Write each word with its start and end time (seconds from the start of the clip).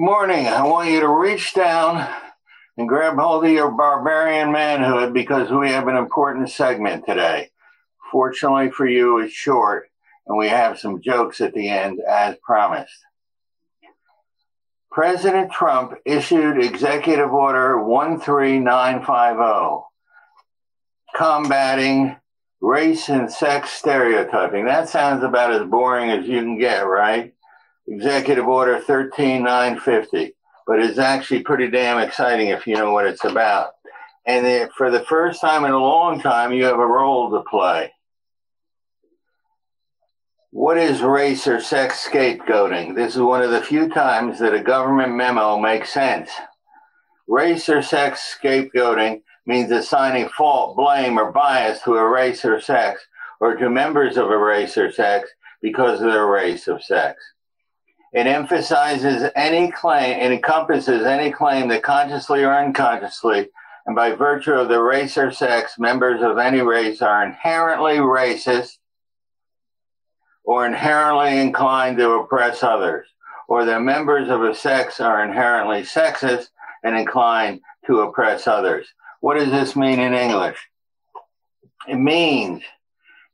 Morning. 0.00 0.46
I 0.46 0.62
want 0.62 0.88
you 0.88 1.00
to 1.00 1.08
reach 1.08 1.52
down 1.52 2.08
and 2.78 2.88
grab 2.88 3.18
hold 3.18 3.44
of 3.44 3.50
your 3.50 3.70
barbarian 3.70 4.50
manhood 4.50 5.12
because 5.12 5.50
we 5.50 5.68
have 5.68 5.88
an 5.88 5.96
important 5.96 6.48
segment 6.48 7.04
today. 7.04 7.50
Fortunately 8.10 8.70
for 8.70 8.86
you, 8.86 9.18
it's 9.18 9.34
short 9.34 9.90
and 10.26 10.38
we 10.38 10.48
have 10.48 10.78
some 10.78 11.02
jokes 11.02 11.42
at 11.42 11.52
the 11.52 11.68
end 11.68 12.00
as 12.00 12.36
promised. 12.42 12.94
President 14.90 15.52
Trump 15.52 15.92
issued 16.06 16.64
Executive 16.64 17.30
Order 17.30 17.84
13950 17.86 19.84
combating 21.14 22.16
race 22.62 23.10
and 23.10 23.30
sex 23.30 23.68
stereotyping. 23.68 24.64
That 24.64 24.88
sounds 24.88 25.22
about 25.22 25.52
as 25.52 25.68
boring 25.68 26.08
as 26.08 26.26
you 26.26 26.40
can 26.40 26.58
get, 26.58 26.86
right? 26.86 27.34
Executive 27.90 28.46
Order 28.46 28.80
13950, 28.80 30.32
but 30.64 30.78
it's 30.78 30.98
actually 30.98 31.42
pretty 31.42 31.68
damn 31.68 31.98
exciting 31.98 32.48
if 32.48 32.64
you 32.64 32.76
know 32.76 32.92
what 32.92 33.06
it's 33.06 33.24
about. 33.24 33.72
And 34.24 34.46
it, 34.46 34.70
for 34.76 34.92
the 34.92 35.00
first 35.00 35.40
time 35.40 35.64
in 35.64 35.72
a 35.72 35.78
long 35.78 36.20
time, 36.20 36.52
you 36.52 36.64
have 36.66 36.78
a 36.78 36.86
role 36.86 37.32
to 37.32 37.42
play. 37.50 37.92
What 40.52 40.78
is 40.78 41.02
race 41.02 41.48
or 41.48 41.60
sex 41.60 42.06
scapegoating? 42.08 42.94
This 42.94 43.16
is 43.16 43.22
one 43.22 43.42
of 43.42 43.50
the 43.50 43.60
few 43.60 43.88
times 43.88 44.38
that 44.38 44.54
a 44.54 44.62
government 44.62 45.14
memo 45.14 45.58
makes 45.58 45.92
sense. 45.92 46.30
Race 47.26 47.68
or 47.68 47.82
sex 47.82 48.36
scapegoating 48.40 49.22
means 49.46 49.72
assigning 49.72 50.28
fault, 50.28 50.76
blame, 50.76 51.18
or 51.18 51.32
bias 51.32 51.82
to 51.82 51.94
a 51.94 52.08
race 52.08 52.44
or 52.44 52.60
sex, 52.60 53.04
or 53.40 53.56
to 53.56 53.68
members 53.68 54.16
of 54.16 54.30
a 54.30 54.38
race 54.38 54.78
or 54.78 54.92
sex 54.92 55.28
because 55.60 56.00
of 56.00 56.12
their 56.12 56.26
race 56.26 56.68
of 56.68 56.84
sex. 56.84 57.20
It 58.12 58.26
emphasizes 58.26 59.30
any 59.36 59.70
claim, 59.70 60.18
it 60.18 60.32
encompasses 60.32 61.06
any 61.06 61.30
claim 61.30 61.68
that 61.68 61.82
consciously 61.82 62.42
or 62.42 62.52
unconsciously, 62.52 63.48
and 63.86 63.94
by 63.94 64.12
virtue 64.12 64.52
of 64.52 64.68
the 64.68 64.82
race 64.82 65.16
or 65.16 65.30
sex, 65.30 65.78
members 65.78 66.20
of 66.22 66.38
any 66.38 66.60
race 66.60 67.02
are 67.02 67.24
inherently 67.24 67.98
racist 67.98 68.78
or 70.44 70.66
inherently 70.66 71.38
inclined 71.38 71.98
to 71.98 72.10
oppress 72.14 72.64
others, 72.64 73.06
or 73.48 73.64
that 73.64 73.82
members 73.82 74.28
of 74.28 74.42
a 74.42 74.54
sex 74.54 75.00
are 75.00 75.22
inherently 75.22 75.82
sexist 75.82 76.48
and 76.82 76.96
inclined 76.96 77.60
to 77.86 78.00
oppress 78.00 78.48
others. 78.48 78.88
What 79.20 79.38
does 79.38 79.50
this 79.50 79.76
mean 79.76 80.00
in 80.00 80.14
English? 80.14 80.58
It 81.86 81.96
means 81.96 82.62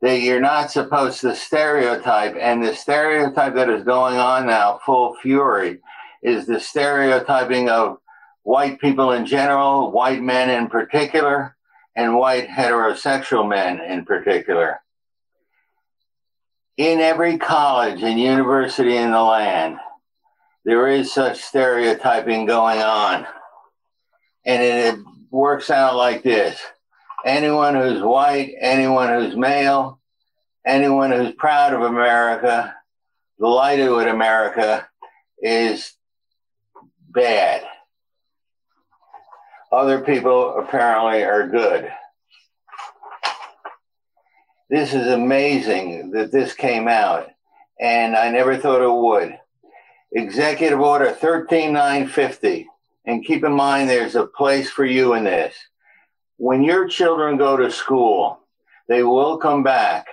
that 0.07 0.21
you're 0.21 0.41
not 0.41 0.71
supposed 0.71 1.21
to 1.21 1.35
stereotype. 1.35 2.37
And 2.41 2.63
the 2.63 2.75
stereotype 2.75 3.55
that 3.57 3.69
is 3.69 3.83
going 3.83 4.17
on 4.17 4.47
now, 4.47 4.79
full 4.87 5.17
fury, 5.21 5.81
is 6.23 6.47
the 6.47 6.61
stereotyping 6.61 7.69
of 7.69 7.99
white 8.45 8.81
people 8.81 9.11
in 9.11 9.27
general, 9.27 9.91
white 9.91 10.23
men 10.23 10.49
in 10.49 10.69
particular, 10.69 11.57
and 11.97 12.17
white 12.17 12.47
heterosexual 12.47 13.49
men 13.49 13.81
in 13.81 14.05
particular. 14.05 14.81
In 16.77 17.01
every 17.01 17.39
college 17.39 18.03
and 18.03 18.21
university 18.21 18.97
in 18.97 19.11
the 19.11 19.23
land, 19.23 19.79
there 20.65 20.87
is 20.87 21.13
such 21.13 21.41
stereotyping 21.41 22.47
going 22.47 22.81
on. 22.81 23.27
And 24.45 24.63
it 24.63 25.05
works 25.31 25.69
out 25.69 25.97
like 25.97 26.23
this 26.23 26.61
anyone 27.25 27.75
who's 27.75 28.03
white, 28.03 28.55
anyone 28.61 29.09
who's 29.09 29.37
male, 29.37 30.01
anyone 30.67 31.11
who's 31.11 31.33
proud 31.35 31.73
of 31.73 31.83
America, 31.83 32.75
delighted 33.39 33.91
with 33.91 34.09
America, 34.09 34.87
is 35.39 35.93
bad. 37.09 37.63
Other 39.73 40.01
people 40.01 40.59
apparently 40.59 41.23
are 41.25 41.49
good. 41.49 41.91
This 44.69 44.95
is 44.95 45.07
amazing 45.07 46.11
that 46.11 46.33
this 46.33 46.53
came 46.53 46.89
out, 46.89 47.29
and 47.81 48.17
I 48.17 48.31
never 48.31 48.57
thought 48.57 48.83
it 48.83 48.91
would. 48.91 49.39
Executive 50.13 50.81
Order 50.81 51.13
13950. 51.13 52.67
And 53.05 53.25
keep 53.25 53.45
in 53.45 53.53
mind, 53.53 53.89
there's 53.89 54.17
a 54.17 54.27
place 54.27 54.69
for 54.69 54.85
you 54.85 55.15
in 55.15 55.25
this 55.25 55.55
when 56.39 56.63
your 56.63 56.87
children 56.89 57.37
go 57.37 57.57
to 57.57 57.71
school, 57.71 58.41
they 58.89 59.03
will 59.03 59.39
come 59.39 59.63
back 59.63 60.07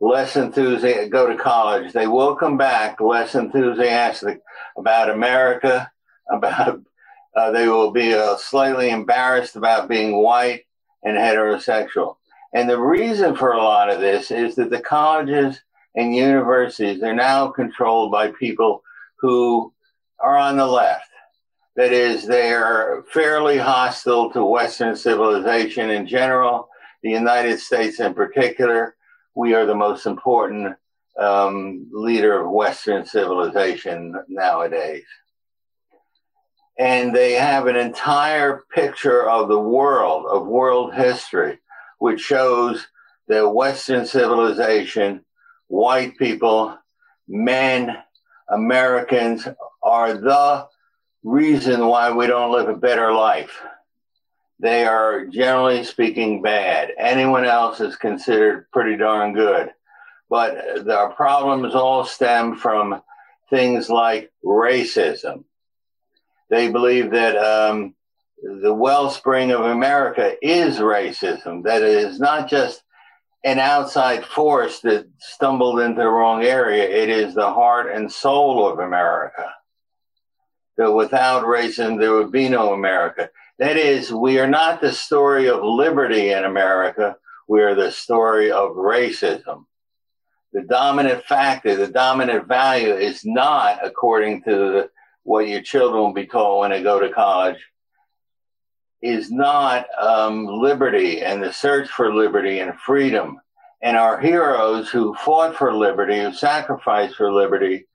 less 0.00 0.36
enthusiastic, 0.36 1.10
go 1.10 1.26
to 1.26 1.36
college, 1.36 1.92
they 1.92 2.06
will 2.06 2.36
come 2.36 2.56
back 2.56 3.00
less 3.00 3.34
enthusiastic 3.34 4.40
about 4.76 5.10
America, 5.10 5.90
about, 6.30 6.80
uh, 7.36 7.50
they 7.50 7.68
will 7.68 7.90
be 7.90 8.14
uh, 8.14 8.36
slightly 8.36 8.90
embarrassed 8.90 9.56
about 9.56 9.88
being 9.88 10.16
white 10.16 10.62
and 11.02 11.16
heterosexual. 11.16 12.16
And 12.52 12.68
the 12.68 12.80
reason 12.80 13.36
for 13.36 13.52
a 13.52 13.62
lot 13.62 13.90
of 13.90 14.00
this 14.00 14.30
is 14.30 14.54
that 14.56 14.70
the 14.70 14.80
colleges 14.80 15.60
and 15.94 16.14
universities 16.14 17.02
are 17.02 17.14
now 17.14 17.48
controlled 17.48 18.10
by 18.10 18.30
people 18.32 18.82
who 19.18 19.72
are 20.20 20.36
on 20.36 20.56
the 20.56 20.66
left. 20.66 21.10
That 21.76 21.92
is, 21.92 22.26
they 22.26 22.52
are 22.52 23.04
fairly 23.12 23.58
hostile 23.58 24.30
to 24.32 24.44
Western 24.44 24.96
civilization 24.96 25.90
in 25.90 26.06
general, 26.06 26.68
the 27.02 27.10
United 27.10 27.60
States 27.60 28.00
in 28.00 28.14
particular. 28.14 28.96
We 29.34 29.52
are 29.54 29.66
the 29.66 29.74
most 29.74 30.06
important 30.06 30.74
um, 31.18 31.86
leader 31.92 32.40
of 32.40 32.50
Western 32.50 33.04
civilization 33.04 34.14
nowadays. 34.26 35.04
And 36.78 37.14
they 37.14 37.32
have 37.32 37.66
an 37.66 37.76
entire 37.76 38.64
picture 38.74 39.28
of 39.28 39.48
the 39.48 39.60
world, 39.60 40.26
of 40.30 40.46
world 40.46 40.94
history, 40.94 41.58
which 41.98 42.20
shows 42.20 42.86
that 43.28 43.50
Western 43.50 44.06
civilization, 44.06 45.24
white 45.68 46.16
people, 46.16 46.78
men, 47.28 47.96
Americans 48.48 49.46
are 49.82 50.14
the 50.14 50.66
reason 51.26 51.84
why 51.88 52.12
we 52.12 52.28
don't 52.28 52.52
live 52.52 52.68
a 52.68 52.76
better 52.76 53.12
life. 53.12 53.60
They 54.60 54.86
are 54.86 55.26
generally 55.26 55.82
speaking 55.82 56.40
bad. 56.40 56.92
Anyone 56.96 57.44
else 57.44 57.80
is 57.80 57.96
considered 57.96 58.70
pretty 58.70 58.96
darn 58.96 59.34
good. 59.34 59.72
But 60.30 60.88
our 60.88 61.12
problems 61.12 61.74
all 61.74 62.04
stem 62.04 62.56
from 62.56 63.02
things 63.50 63.90
like 63.90 64.32
racism. 64.44 65.44
They 66.48 66.70
believe 66.70 67.10
that 67.10 67.36
um, 67.36 67.96
the 68.40 68.72
wellspring 68.72 69.50
of 69.50 69.62
America 69.62 70.36
is 70.40 70.78
racism, 70.78 71.64
that 71.64 71.82
it 71.82 71.88
is 71.88 72.20
not 72.20 72.48
just 72.48 72.82
an 73.42 73.58
outside 73.58 74.24
force 74.24 74.78
that 74.80 75.08
stumbled 75.18 75.80
into 75.80 76.02
the 76.02 76.08
wrong 76.08 76.44
area, 76.44 76.84
it 76.84 77.08
is 77.08 77.34
the 77.34 77.52
heart 77.52 77.92
and 77.92 78.10
soul 78.10 78.68
of 78.68 78.78
America 78.78 79.52
that 80.76 80.92
without 80.92 81.44
racism, 81.44 81.98
there 81.98 82.14
would 82.14 82.32
be 82.32 82.48
no 82.48 82.72
America. 82.72 83.30
That 83.58 83.76
is, 83.76 84.12
we 84.12 84.38
are 84.38 84.48
not 84.48 84.80
the 84.80 84.92
story 84.92 85.48
of 85.48 85.62
liberty 85.62 86.32
in 86.32 86.44
America, 86.44 87.16
we 87.48 87.62
are 87.62 87.74
the 87.74 87.90
story 87.90 88.50
of 88.50 88.72
racism. 88.72 89.64
The 90.52 90.62
dominant 90.62 91.24
factor, 91.24 91.76
the 91.76 91.88
dominant 91.88 92.46
value 92.46 92.94
is 92.94 93.24
not, 93.24 93.78
according 93.84 94.42
to 94.44 94.50
the, 94.50 94.90
what 95.22 95.48
your 95.48 95.62
children 95.62 96.02
will 96.02 96.12
be 96.12 96.26
told 96.26 96.60
when 96.60 96.70
they 96.70 96.82
go 96.82 97.00
to 97.00 97.12
college, 97.12 97.58
is 99.02 99.30
not 99.30 99.86
um, 100.00 100.46
liberty 100.46 101.22
and 101.22 101.42
the 101.42 101.52
search 101.52 101.88
for 101.88 102.14
liberty 102.14 102.60
and 102.60 102.78
freedom. 102.78 103.38
And 103.82 103.96
our 103.96 104.18
heroes 104.18 104.90
who 104.90 105.14
fought 105.14 105.56
for 105.56 105.74
liberty, 105.74 106.20
who 106.20 106.32
sacrificed 106.32 107.16
for 107.16 107.32
liberty, 107.32 107.86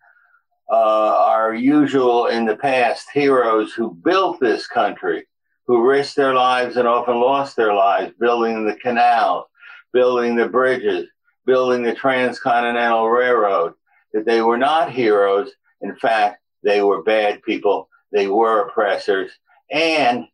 uh, 0.71 1.25
our 1.27 1.53
usual 1.53 2.27
in 2.27 2.45
the 2.45 2.55
past 2.55 3.07
heroes 3.13 3.73
who 3.73 3.93
built 3.93 4.39
this 4.39 4.67
country, 4.67 5.27
who 5.67 5.85
risked 5.85 6.15
their 6.15 6.33
lives 6.33 6.77
and 6.77 6.87
often 6.87 7.19
lost 7.19 7.55
their 7.55 7.73
lives 7.73 8.13
building 8.19 8.65
the 8.65 8.75
canals, 8.75 9.45
building 9.91 10.35
the 10.35 10.47
bridges, 10.47 11.07
building 11.45 11.83
the 11.83 11.93
transcontinental 11.93 13.09
railroad, 13.09 13.73
that 14.13 14.25
they 14.25 14.41
were 14.41 14.57
not 14.57 14.91
heroes. 14.91 15.51
In 15.81 15.95
fact, 15.95 16.41
they 16.63 16.81
were 16.81 17.03
bad 17.03 17.43
people. 17.43 17.89
They 18.13 18.27
were 18.27 18.67
oppressors. 18.67 19.31
And 19.71 20.25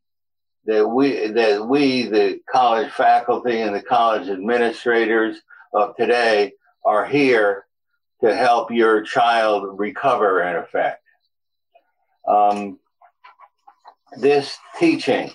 that 0.65 0.87
we, 0.87 1.27
that 1.27 1.65
we, 1.65 2.03
the 2.07 2.41
college 2.49 2.91
faculty 2.91 3.61
and 3.61 3.73
the 3.73 3.81
college 3.81 4.29
administrators 4.29 5.37
of 5.73 5.95
today, 5.95 6.53
are 6.85 7.05
here 7.05 7.66
to 8.21 8.35
help 8.35 8.71
your 8.71 9.01
child 9.01 9.79
recover, 9.79 10.41
in 10.41 10.55
effect. 10.55 11.03
Um, 12.27 12.79
this 14.19 14.57
teaching 14.79 15.31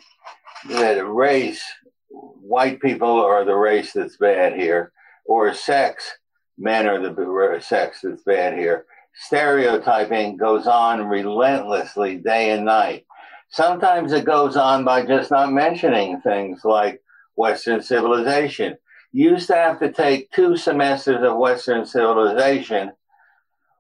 that 0.69 1.07
race, 1.07 1.63
white 2.11 2.81
people 2.81 3.23
are 3.23 3.45
the 3.45 3.55
race 3.55 3.93
that's 3.93 4.17
bad 4.17 4.55
here, 4.55 4.93
or 5.25 5.55
sex, 5.55 6.11
men 6.59 6.87
are 6.87 7.01
the 7.01 7.61
sex 7.61 8.01
that's 8.03 8.23
bad 8.23 8.59
here. 8.59 8.87
stereotyping 9.15 10.37
goes 10.37 10.67
on 10.67 11.07
relentlessly 11.07 12.17
day 12.17 12.51
and 12.51 12.65
night. 12.65 13.05
Sometimes 13.51 14.13
it 14.13 14.25
goes 14.25 14.57
on 14.57 14.85
by 14.85 15.05
just 15.05 15.31
not 15.31 15.53
mentioning 15.53 16.21
things 16.23 16.65
like 16.65 17.03
Western 17.37 17.83
civilization. 17.83 18.77
You 19.13 19.31
used 19.33 19.49
to 19.49 19.55
have 19.55 19.79
to 19.81 19.93
take 19.93 20.31
two 20.31 20.57
semesters 20.57 21.23
of 21.23 21.37
Western 21.37 21.85
civilization 21.85 22.93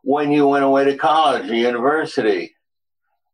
when 0.03 0.31
you 0.31 0.47
went 0.47 0.65
away 0.65 0.85
to 0.85 0.97
college 0.97 1.49
or 1.51 1.55
university. 1.55 2.55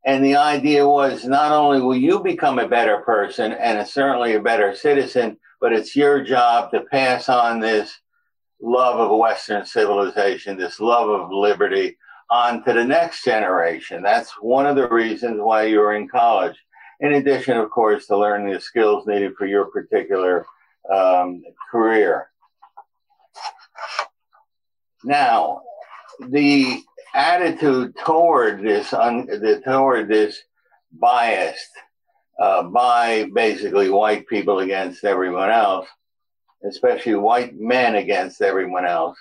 And 0.06 0.24
the 0.24 0.36
idea 0.36 0.88
was 0.88 1.24
not 1.24 1.50
only 1.50 1.80
will 1.80 1.96
you 1.96 2.20
become 2.20 2.58
a 2.58 2.68
better 2.68 2.98
person 2.98 3.52
and 3.52 3.86
certainly 3.86 4.34
a 4.34 4.40
better 4.40 4.74
citizen, 4.74 5.38
but 5.60 5.72
it's 5.72 5.96
your 5.96 6.22
job 6.22 6.70
to 6.70 6.82
pass 6.82 7.28
on 7.28 7.58
this 7.58 7.92
love 8.60 9.00
of 9.00 9.18
Western 9.18 9.66
civilization, 9.66 10.56
this 10.56 10.78
love 10.78 11.08
of 11.08 11.32
liberty 11.32 11.96
on 12.30 12.62
to 12.64 12.72
the 12.72 12.84
next 12.84 13.24
generation. 13.24 14.02
That's 14.02 14.30
one 14.40 14.66
of 14.66 14.76
the 14.76 14.88
reasons 14.88 15.40
why 15.40 15.64
you're 15.64 15.94
in 15.94 16.08
college. 16.08 16.56
In 17.00 17.14
addition, 17.14 17.56
of 17.56 17.70
course, 17.70 18.06
to 18.06 18.16
learn 18.16 18.48
the 18.48 18.60
skills 18.60 19.06
needed 19.06 19.34
for 19.36 19.46
your 19.46 19.66
particular 19.66 20.46
um, 20.92 21.42
career. 21.70 22.28
Now, 25.04 25.62
the 26.20 26.82
attitude 27.14 27.94
toward 28.04 28.62
this, 28.62 28.92
un, 28.92 29.26
the, 29.26 29.62
toward 29.64 30.08
this 30.08 30.40
biased 30.92 31.70
uh, 32.38 32.62
by 32.64 33.28
basically 33.34 33.90
white 33.90 34.26
people 34.26 34.60
against 34.60 35.04
everyone 35.04 35.50
else, 35.50 35.88
especially 36.64 37.14
white 37.14 37.58
men 37.58 37.96
against 37.96 38.42
everyone 38.42 38.84
else, 38.84 39.18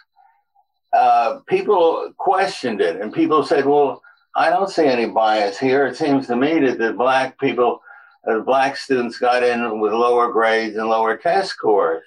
uh, 0.93 1.39
people 1.47 2.11
questioned 2.17 2.81
it, 2.81 3.01
and 3.01 3.13
people 3.13 3.43
said, 3.43 3.65
"Well, 3.65 4.01
I 4.35 4.49
don't 4.49 4.69
see 4.69 4.85
any 4.85 5.07
bias 5.07 5.57
here. 5.57 5.87
It 5.87 5.97
seems 5.97 6.27
to 6.27 6.35
me 6.35 6.59
that 6.59 6.77
the 6.77 6.93
black 6.93 7.39
people, 7.39 7.81
uh, 8.29 8.39
black 8.39 8.75
students, 8.75 9.18
got 9.18 9.44
in 9.44 9.79
with 9.79 9.94
lower 9.94 10.31
grades 10.31 10.75
and 10.75 10.89
lower 10.89 11.18
test 11.18 11.50
scores." 11.50 12.03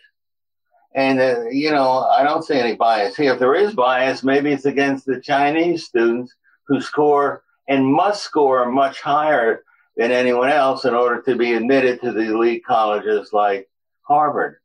And 0.95 1.21
uh, 1.21 1.49
you 1.51 1.71
know, 1.71 2.01
I 2.05 2.23
don't 2.23 2.45
see 2.45 2.59
any 2.59 2.77
bias 2.77 3.17
here. 3.17 3.33
If 3.33 3.39
there 3.39 3.55
is 3.55 3.75
bias, 3.75 4.23
maybe 4.23 4.53
it's 4.53 4.67
against 4.67 5.07
the 5.07 5.21
Chinese 5.21 5.85
students 5.85 6.35
who 6.67 6.81
score 6.81 7.43
and 7.69 7.87
must 7.87 8.23
score 8.25 8.71
much 8.71 9.01
higher 9.01 9.65
than 9.97 10.11
anyone 10.11 10.49
else 10.51 10.85
in 10.85 10.95
order 10.95 11.23
to 11.23 11.37
be 11.37 11.55
admitted 11.55 12.01
to 12.01 12.13
the 12.13 12.33
elite 12.33 12.65
colleges 12.65 13.33
like 13.33 13.69
Harvard. 14.03 14.57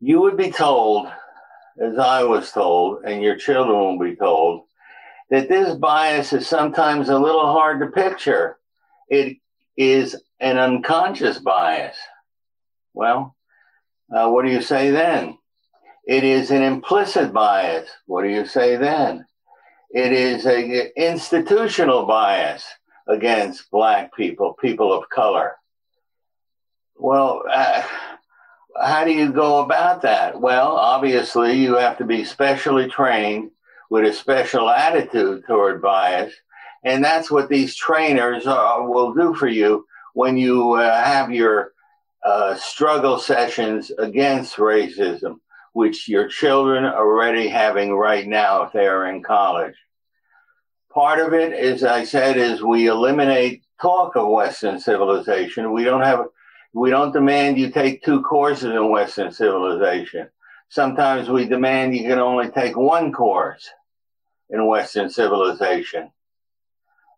You 0.00 0.20
would 0.20 0.36
be 0.36 0.50
told 0.50 1.08
as 1.80 1.98
I 1.98 2.22
was 2.24 2.50
told, 2.52 3.04
and 3.04 3.22
your 3.22 3.36
children 3.36 3.76
will 3.76 3.98
be 3.98 4.16
told, 4.16 4.64
that 5.30 5.48
this 5.48 5.74
bias 5.74 6.32
is 6.32 6.46
sometimes 6.46 7.08
a 7.08 7.18
little 7.18 7.46
hard 7.52 7.80
to 7.80 7.86
picture. 7.86 8.58
It 9.08 9.38
is 9.76 10.16
an 10.40 10.58
unconscious 10.58 11.38
bias. 11.38 11.96
Well, 12.94 13.36
uh, 14.14 14.28
what 14.30 14.44
do 14.44 14.50
you 14.50 14.62
say 14.62 14.90
then? 14.90 15.38
It 16.06 16.24
is 16.24 16.50
an 16.50 16.62
implicit 16.62 17.32
bias. 17.32 17.88
What 18.06 18.22
do 18.22 18.28
you 18.28 18.44
say 18.44 18.76
then? 18.76 19.24
It 19.90 20.12
is 20.12 20.46
an 20.46 20.90
institutional 20.96 22.06
bias 22.06 22.64
against 23.08 23.70
black 23.70 24.14
people, 24.14 24.54
people 24.60 24.92
of 24.92 25.08
color. 25.08 25.56
Well, 26.96 27.42
uh, 27.50 27.82
how 28.80 29.04
do 29.04 29.12
you 29.12 29.32
go 29.32 29.60
about 29.60 30.02
that? 30.02 30.40
Well, 30.40 30.76
obviously, 30.76 31.54
you 31.54 31.74
have 31.76 31.98
to 31.98 32.04
be 32.04 32.24
specially 32.24 32.88
trained 32.88 33.50
with 33.90 34.04
a 34.04 34.12
special 34.12 34.70
attitude 34.70 35.44
toward 35.46 35.82
bias. 35.82 36.32
And 36.84 37.04
that's 37.04 37.30
what 37.30 37.48
these 37.48 37.76
trainers 37.76 38.46
uh, 38.46 38.76
will 38.80 39.14
do 39.14 39.34
for 39.34 39.48
you 39.48 39.86
when 40.14 40.36
you 40.36 40.72
uh, 40.72 41.02
have 41.02 41.30
your 41.30 41.72
uh, 42.24 42.54
struggle 42.56 43.18
sessions 43.18 43.90
against 43.98 44.56
racism, 44.56 45.38
which 45.72 46.08
your 46.08 46.28
children 46.28 46.84
are 46.84 46.96
already 46.96 47.48
having 47.48 47.92
right 47.94 48.26
now 48.26 48.62
if 48.62 48.72
they 48.72 48.86
are 48.86 49.06
in 49.06 49.22
college. 49.22 49.74
Part 50.92 51.20
of 51.20 51.32
it, 51.32 51.52
as 51.52 51.84
I 51.84 52.04
said, 52.04 52.36
is 52.36 52.62
we 52.62 52.86
eliminate 52.86 53.62
talk 53.80 54.14
of 54.16 54.28
Western 54.28 54.78
civilization. 54.78 55.72
We 55.72 55.84
don't 55.84 56.02
have 56.02 56.26
we 56.74 56.90
don't 56.90 57.12
demand 57.12 57.58
you 57.58 57.70
take 57.70 58.02
two 58.02 58.22
courses 58.22 58.64
in 58.72 58.90
Western 58.90 59.30
civilization. 59.30 60.28
Sometimes 60.68 61.28
we 61.28 61.46
demand 61.46 61.94
you 61.94 62.08
can 62.08 62.18
only 62.18 62.48
take 62.50 62.76
one 62.76 63.12
course 63.12 63.68
in 64.48 64.66
Western 64.66 65.10
civilization. 65.10 66.10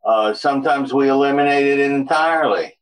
Uh, 0.04 0.34
sometimes 0.34 0.92
we 0.92 1.08
eliminate 1.08 1.66
it 1.66 1.80
entirely. 1.80 2.78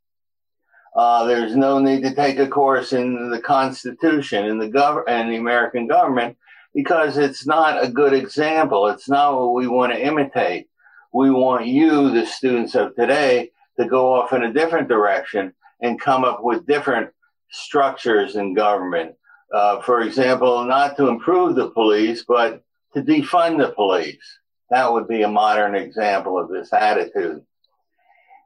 Uh, 0.94 1.24
there's 1.24 1.56
no 1.56 1.78
need 1.78 2.02
to 2.02 2.14
take 2.14 2.38
a 2.38 2.48
course 2.48 2.92
in 2.92 3.30
the 3.30 3.40
Constitution 3.40 4.46
in 4.46 4.58
the 4.58 4.68
gov- 4.68 5.04
and 5.08 5.30
the 5.30 5.36
American 5.36 5.86
government 5.86 6.36
because 6.74 7.16
it's 7.16 7.46
not 7.46 7.82
a 7.82 7.88
good 7.88 8.12
example. 8.12 8.88
It's 8.88 9.08
not 9.08 9.38
what 9.38 9.54
we 9.54 9.66
want 9.66 9.92
to 9.92 10.04
imitate. 10.04 10.68
We 11.12 11.30
want 11.30 11.66
you, 11.66 12.10
the 12.10 12.26
students 12.26 12.74
of 12.74 12.94
today, 12.96 13.50
to 13.78 13.86
go 13.86 14.12
off 14.12 14.32
in 14.32 14.42
a 14.42 14.52
different 14.52 14.88
direction 14.88 15.52
and 15.80 16.00
come 16.00 16.24
up 16.24 16.42
with 16.42 16.66
different 16.66 17.10
structures 17.50 18.36
in 18.36 18.54
government. 18.54 19.14
Uh, 19.52 19.80
for 19.82 20.00
example, 20.00 20.64
not 20.64 20.96
to 20.96 21.08
improve 21.08 21.54
the 21.54 21.70
police, 21.70 22.24
but 22.26 22.62
to 22.94 23.02
defund 23.02 23.58
the 23.58 23.72
police. 23.72 24.38
That 24.72 24.90
would 24.90 25.06
be 25.06 25.20
a 25.20 25.28
modern 25.28 25.74
example 25.74 26.38
of 26.38 26.48
this 26.48 26.72
attitude. 26.72 27.44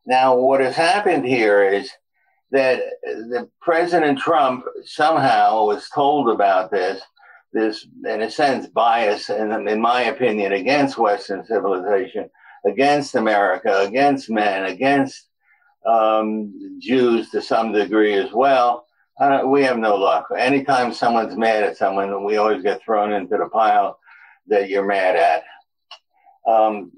Now, 0.07 0.35
what 0.35 0.61
has 0.61 0.75
happened 0.75 1.25
here 1.25 1.63
is 1.63 1.89
that 2.51 2.81
the 3.05 3.49
President 3.61 4.19
Trump 4.19 4.65
somehow 4.85 5.67
was 5.67 5.89
told 5.89 6.29
about 6.29 6.73
this, 6.73 7.01
this, 7.53 7.87
in 8.05 8.23
a 8.23 8.31
sense, 8.31 8.67
bias, 8.67 9.31
and 9.31 9.69
in 9.69 9.81
my 9.81 10.03
opinion, 10.03 10.53
against 10.53 10.99
Western 10.99 11.45
civilization, 11.45 12.29
against 12.67 13.15
America, 13.15 13.85
against 13.87 14.29
men, 14.29 14.65
against 14.65 15.29
um, 15.87 16.81
Jews 16.81 17.31
to 17.31 17.41
some 17.41 17.71
degree 17.71 18.15
as 18.15 18.33
well. 18.33 18.87
Uh, 19.21 19.43
we 19.47 19.63
have 19.63 19.79
no 19.79 19.95
luck. 19.95 20.27
Anytime 20.37 20.93
someone's 20.93 21.37
mad 21.37 21.63
at 21.63 21.77
someone, 21.77 22.25
we 22.25 22.37
always 22.37 22.65
get 22.65 22.83
thrown 22.83 23.13
into 23.13 23.37
the 23.37 23.49
pile 23.49 24.01
that 24.49 24.69
you're 24.69 24.85
mad 24.85 25.15
at. 25.15 25.45
Um, 26.47 26.93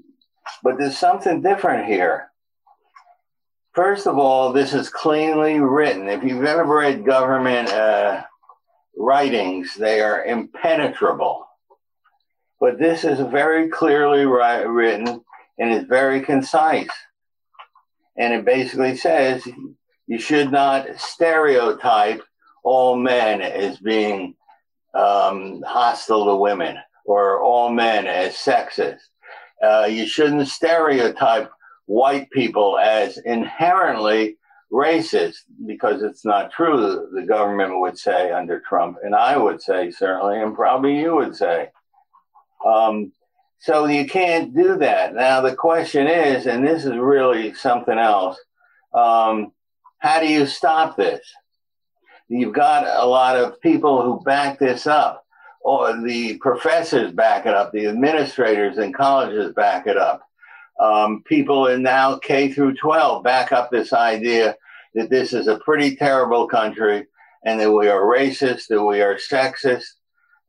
but 0.63 0.77
there's 0.77 0.97
something 0.97 1.41
different 1.41 1.87
here. 1.87 2.29
First 3.73 4.07
of 4.07 4.17
all, 4.17 4.51
this 4.51 4.73
is 4.73 4.89
cleanly 4.89 5.59
written. 5.59 6.09
If 6.09 6.23
you've 6.23 6.45
ever 6.45 6.65
read 6.65 7.05
government 7.05 7.69
uh, 7.69 8.23
writings, 8.97 9.75
they 9.75 10.01
are 10.01 10.25
impenetrable. 10.25 11.45
But 12.59 12.77
this 12.77 13.03
is 13.03 13.19
very 13.19 13.69
clearly 13.69 14.25
ri- 14.25 14.65
written 14.65 15.21
and 15.57 15.71
is 15.71 15.85
very 15.85 16.21
concise 16.21 16.89
and 18.19 18.33
it 18.33 18.45
basically 18.45 18.95
says 18.97 19.47
you 20.07 20.19
should 20.19 20.51
not 20.51 20.87
stereotype 20.97 22.21
all 22.63 22.95
men 22.95 23.41
as 23.41 23.77
being 23.79 24.35
um, 24.93 25.63
hostile 25.65 26.25
to 26.25 26.35
women 26.35 26.77
or 27.05 27.41
all 27.41 27.69
men 27.69 28.05
as 28.05 28.35
sexist. 28.35 28.99
Uh, 29.63 29.87
you 29.89 30.07
shouldn't 30.07 30.47
stereotype 30.47 31.51
white 31.85 32.29
people 32.31 32.77
as 32.77 33.17
inherently 33.19 34.37
racist 34.71 35.37
because 35.65 36.03
it's 36.03 36.23
not 36.23 36.51
true, 36.51 37.09
the 37.13 37.23
government 37.23 37.79
would 37.79 37.97
say 37.97 38.31
under 38.31 38.59
Trump. 38.59 38.97
And 39.03 39.15
I 39.15 39.35
would 39.35 39.61
say, 39.61 39.89
certainly, 39.89 40.39
and 40.39 40.55
probably 40.55 40.99
you 40.99 41.15
would 41.15 41.35
say. 41.35 41.69
Um, 42.65 43.11
so 43.57 43.85
you 43.85 44.05
can't 44.05 44.55
do 44.55 44.77
that. 44.77 45.15
Now, 45.15 45.41
the 45.41 45.55
question 45.55 46.07
is, 46.07 46.45
and 46.45 46.65
this 46.65 46.85
is 46.85 46.95
really 46.95 47.53
something 47.53 47.97
else 47.97 48.37
um, 48.93 49.51
how 49.99 50.19
do 50.19 50.27
you 50.27 50.45
stop 50.45 50.95
this? 50.97 51.21
You've 52.27 52.53
got 52.53 52.85
a 52.85 53.05
lot 53.05 53.37
of 53.37 53.59
people 53.61 54.01
who 54.01 54.23
back 54.23 54.59
this 54.59 54.87
up, 54.87 55.25
or 55.61 56.01
the 56.01 56.37
professors 56.37 57.11
back 57.11 57.45
it 57.45 57.53
up, 57.53 57.71
the 57.71 57.87
administrators 57.87 58.77
in 58.77 58.93
colleges 58.93 59.53
back 59.53 59.87
it 59.87 59.97
up. 59.97 60.21
Um, 60.79 61.23
people 61.25 61.67
in 61.67 61.81
now 61.81 62.17
K 62.17 62.51
through 62.51 62.75
12 62.75 63.23
back 63.23 63.51
up 63.51 63.69
this 63.69 63.91
idea 63.91 64.55
that 64.95 65.09
this 65.09 65.33
is 65.33 65.47
a 65.47 65.59
pretty 65.59 65.95
terrible 65.95 66.47
country 66.47 67.05
and 67.43 67.59
that 67.59 67.71
we 67.71 67.87
are 67.87 68.01
racist, 68.01 68.67
that 68.67 68.83
we 68.83 69.01
are 69.01 69.15
sexist, 69.15 69.85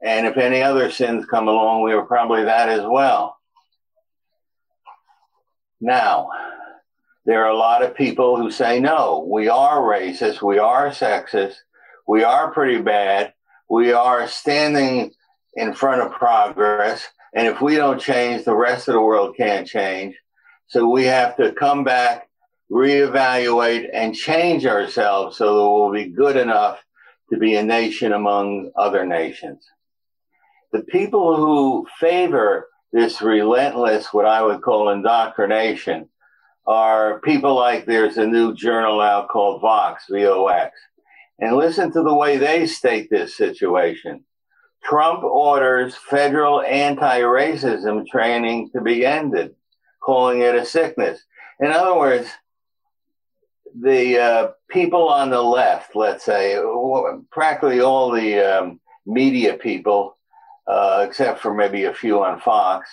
and 0.02 0.26
if 0.26 0.36
any 0.36 0.62
other 0.62 0.90
sins 0.90 1.26
come 1.26 1.48
along, 1.48 1.82
we 1.82 1.92
are 1.92 2.04
probably 2.04 2.44
that 2.44 2.68
as 2.68 2.84
well. 2.84 3.36
Now, 5.80 6.30
there 7.26 7.44
are 7.44 7.50
a 7.50 7.56
lot 7.56 7.82
of 7.82 7.94
people 7.94 8.36
who 8.36 8.50
say, 8.50 8.80
no, 8.80 9.26
we 9.30 9.48
are 9.48 9.80
racist, 9.80 10.42
we 10.42 10.58
are 10.58 10.90
sexist, 10.90 11.56
we 12.06 12.24
are 12.24 12.50
pretty 12.50 12.80
bad, 12.80 13.34
we 13.70 13.92
are 13.92 14.26
standing 14.26 15.12
in 15.54 15.72
front 15.72 16.02
of 16.02 16.12
progress, 16.12 17.06
And 17.32 17.46
if 17.46 17.60
we 17.60 17.76
don't 17.76 18.00
change, 18.00 18.44
the 18.44 18.56
rest 18.56 18.88
of 18.88 18.94
the 18.94 19.00
world 19.00 19.36
can't 19.36 19.66
change. 19.66 20.16
So 20.66 20.88
we 20.88 21.04
have 21.04 21.36
to 21.36 21.52
come 21.52 21.84
back, 21.84 22.28
reevaluate, 22.70 23.88
and 23.92 24.14
change 24.14 24.66
ourselves 24.66 25.36
so 25.36 25.54
that 25.54 25.70
we'll 25.70 25.92
be 25.92 26.10
good 26.10 26.36
enough 26.36 26.80
to 27.30 27.38
be 27.38 27.54
a 27.54 27.62
nation 27.62 28.12
among 28.12 28.72
other 28.76 29.06
nations. 29.06 29.64
The 30.72 30.82
people 30.82 31.36
who 31.36 31.86
favor 32.00 32.68
this 32.92 33.22
relentless, 33.22 34.12
what 34.12 34.26
I 34.26 34.42
would 34.42 34.62
call 34.62 34.90
indoctrination, 34.90 36.08
are 36.66 37.20
people 37.20 37.54
like 37.54 37.86
there's 37.86 38.16
a 38.16 38.26
new 38.26 38.54
journal 38.54 39.00
out 39.00 39.28
called 39.28 39.60
Vox, 39.60 40.04
V-O-X. 40.10 40.76
And 41.40 41.56
listen 41.56 41.90
to 41.92 42.02
the 42.02 42.14
way 42.14 42.37
they 42.37 42.66
state 42.66 43.09
this 43.09 43.37
situation. 43.37 44.25
Trump 44.85 45.25
orders 45.25 45.94
federal 45.94 46.62
anti-racism 46.62 48.06
training 48.06 48.70
to 48.70 48.80
be 48.80 49.06
ended, 49.06 49.54
calling 50.02 50.40
it 50.40 50.54
a 50.54 50.64
sickness. 50.64 51.23
In 51.61 51.70
other 51.70 51.99
words, 51.99 52.28
the 53.78 54.18
uh, 54.18 54.49
people 54.68 55.09
on 55.09 55.30
the 55.30 55.42
left, 55.42 55.94
let's 55.94 56.25
say, 56.25 56.59
practically 57.30 57.80
all 57.80 58.11
the 58.11 58.38
um, 58.40 58.80
media 59.06 59.54
people, 59.54 60.16
uh, 60.66 61.04
except 61.06 61.40
for 61.40 61.54
maybe 61.54 61.85
a 61.85 61.94
few 61.94 62.23
on 62.23 62.40
Fox, 62.40 62.88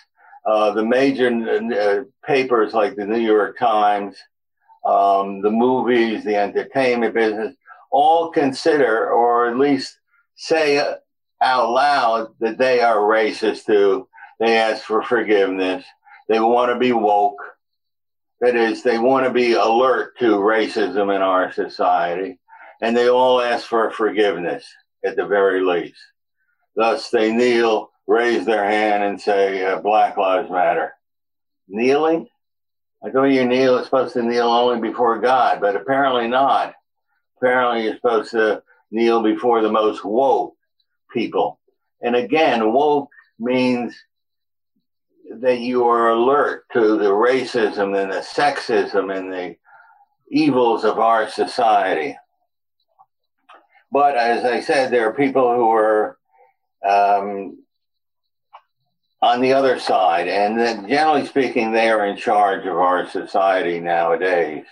uh, 0.46 0.72
the 0.72 0.86
major 0.86 1.28
uh, 1.28 2.04
papers 2.26 2.74
like 2.74 2.96
the 2.96 3.06
New 3.06 3.20
York 3.20 3.58
Times, 3.58 4.16
um, 4.86 5.42
the 5.42 5.52
movies, 5.52 6.24
the 6.24 6.36
entertainment 6.36 7.14
business, 7.14 7.56
all 7.92 8.32
consider 8.32 9.10
or 9.12 9.50
at 9.50 9.58
least 9.58 9.98
say 10.36 10.80
out 11.42 11.70
loud 11.70 12.34
that 12.40 12.58
they 12.58 12.82
are 12.82 12.98
racist 12.98 13.66
too. 13.66 14.08
They 14.40 14.58
ask 14.58 14.84
for 14.84 15.02
forgiveness. 15.02 15.86
They 16.30 16.40
want 16.40 16.72
to 16.72 16.80
be 16.80 16.92
woke. 16.92 17.42
That 18.42 18.56
is, 18.56 18.84
they 18.84 19.00
want 19.00 19.26
to 19.26 19.32
be 19.32 19.54
alert 19.54 20.18
to 20.20 20.38
racism 20.38 21.16
in 21.16 21.22
our 21.22 21.52
society. 21.52 22.40
And 22.82 22.96
they 22.96 23.10
all 23.10 23.42
ask 23.42 23.66
for 23.66 23.90
forgiveness 23.90 24.66
at 25.04 25.16
the 25.16 25.26
very 25.26 25.62
least. 25.62 26.00
Thus, 26.76 27.10
they 27.10 27.32
kneel, 27.32 27.90
raise 28.06 28.46
their 28.46 28.64
hand, 28.64 29.04
and 29.04 29.20
say, 29.20 29.66
uh, 29.66 29.80
Black 29.80 30.18
Lives 30.18 30.52
Matter. 30.52 30.94
Kneeling? 31.68 32.28
I 33.04 33.10
thought 33.10 33.26
you 33.26 33.46
kneel 33.46 33.78
is 33.80 33.86
supposed 33.86 34.14
to 34.14 34.22
kneel 34.22 34.48
only 34.48 34.88
before 34.88 35.20
God, 35.20 35.60
but 35.60 35.76
apparently 35.76 36.28
not. 36.28 36.76
Apparently, 37.38 37.86
you're 37.86 37.96
supposed 37.96 38.32
to 38.32 38.64
kneel 38.92 39.22
before 39.22 39.62
the 39.62 39.72
most 39.72 40.04
woke 40.04 40.56
people. 41.12 41.60
And 42.02 42.16
again, 42.16 42.72
woke 42.72 43.10
means 43.40 43.96
that 45.30 45.60
you 45.60 45.88
are 45.88 46.10
alert 46.10 46.66
to 46.74 46.98
the 46.98 47.10
racism 47.10 48.00
and 48.02 48.12
the 48.12 48.22
sexism 48.22 49.16
and 49.16 49.32
the 49.32 49.56
evils 50.30 50.84
of 50.84 51.00
our 51.00 51.30
society. 51.30 52.18
But 53.92 54.18
as 54.18 54.44
I 54.44 54.62
said, 54.62 54.92
there 54.92 55.08
are 55.08 55.14
people 55.14 55.54
who 55.56 55.72
are 55.72 56.18
um, 56.86 57.64
on 59.22 59.42
the 59.42 59.54
other 59.54 59.80
side, 59.80 60.28
and 60.28 60.60
then 60.60 60.88
generally 60.88 61.26
speaking, 61.26 61.72
they 61.72 61.90
are 61.90 62.06
in 62.06 62.18
charge 62.18 62.66
of 62.66 62.78
our 62.78 63.10
society 63.10 63.80
nowadays. 63.80 64.66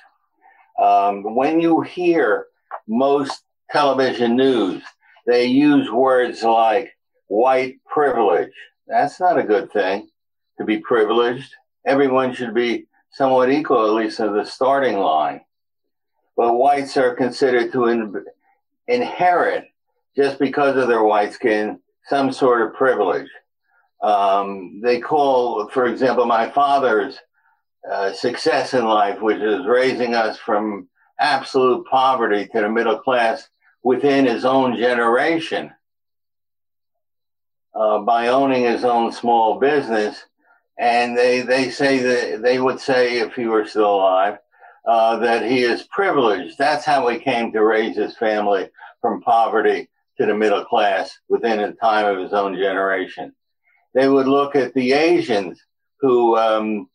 Um, 0.80 1.36
when 1.36 1.62
you 1.62 1.82
hear 1.82 2.48
most 2.88 3.44
television 3.72 4.36
news, 4.36 4.84
they 5.26 5.46
use 5.46 5.90
words 5.92 6.44
like 6.44 6.96
white 7.28 7.78
privilege. 7.86 8.54
That's 8.88 9.20
not 9.20 9.40
a 9.40 9.44
good 9.44 9.72
thing 9.72 10.10
to 10.60 10.66
be 10.66 10.80
privileged. 10.80 11.52
Everyone 11.86 12.34
should 12.34 12.54
be 12.54 12.88
somewhat 13.12 13.52
equal, 13.52 13.86
at 13.86 13.94
least 13.94 14.20
in 14.20 14.34
the 14.34 14.46
starting 14.46 15.00
line. 15.00 15.42
But 16.38 16.56
whites 16.56 16.98
are 16.98 17.16
considered 17.16 17.72
to 17.72 17.86
in- 17.86 18.26
inherit, 18.88 19.66
just 20.16 20.38
because 20.40 20.78
of 20.78 20.88
their 20.88 21.04
white 21.04 21.34
skin, 21.34 21.80
some 22.08 22.32
sort 22.32 22.62
of 22.62 22.76
privilege. 22.76 23.30
Um, 24.04 24.82
they 24.84 25.00
call, 25.00 25.68
for 25.70 25.88
example, 25.88 26.26
my 26.26 26.50
father's 26.52 27.18
uh, 27.90 28.14
success 28.14 28.74
in 28.74 28.86
life, 28.86 29.22
which 29.22 29.42
is 29.42 29.66
raising 29.66 30.14
us 30.14 30.38
from 30.38 30.88
absolute 31.20 31.86
poverty 31.88 32.48
to 32.48 32.62
the 32.62 32.70
middle 32.70 33.00
class 33.00 33.48
within 33.84 34.26
his 34.26 34.46
own 34.46 34.76
generation 34.78 35.72
uh, 37.76 38.00
by 38.00 38.28
owning 38.28 38.64
his 38.64 38.84
own 38.84 39.12
small 39.12 39.60
business. 39.60 40.26
And 40.78 41.18
they, 41.18 41.42
they 41.42 41.70
say 41.70 42.00
that 42.00 42.42
they 42.42 42.60
would 42.60 42.80
say, 42.80 43.20
if 43.20 43.34
he 43.36 43.46
were 43.46 43.66
still 43.66 43.96
alive, 43.96 44.38
uh, 44.86 45.18
that 45.20 45.50
he 45.50 45.64
is 45.64 45.84
privileged. 45.84 46.58
That's 46.58 46.86
how 46.86 47.08
he 47.08 47.20
came 47.20 47.52
to 47.52 47.64
raise 47.64 47.96
his 47.96 48.18
family 48.18 48.70
from 49.02 49.22
poverty 49.22 49.90
to 50.18 50.26
the 50.26 50.34
middle 50.34 50.66
class 50.66 51.18
within 51.30 51.62
the 51.62 51.72
time 51.74 52.06
of 52.06 52.22
his 52.22 52.34
own 52.34 52.56
generation. 52.56 53.34
They 53.94 54.08
would 54.10 54.28
look 54.28 54.56
at 54.56 54.74
the 54.74 54.94
Asians 54.94 55.62
who 56.00 56.38
um, 56.38 56.90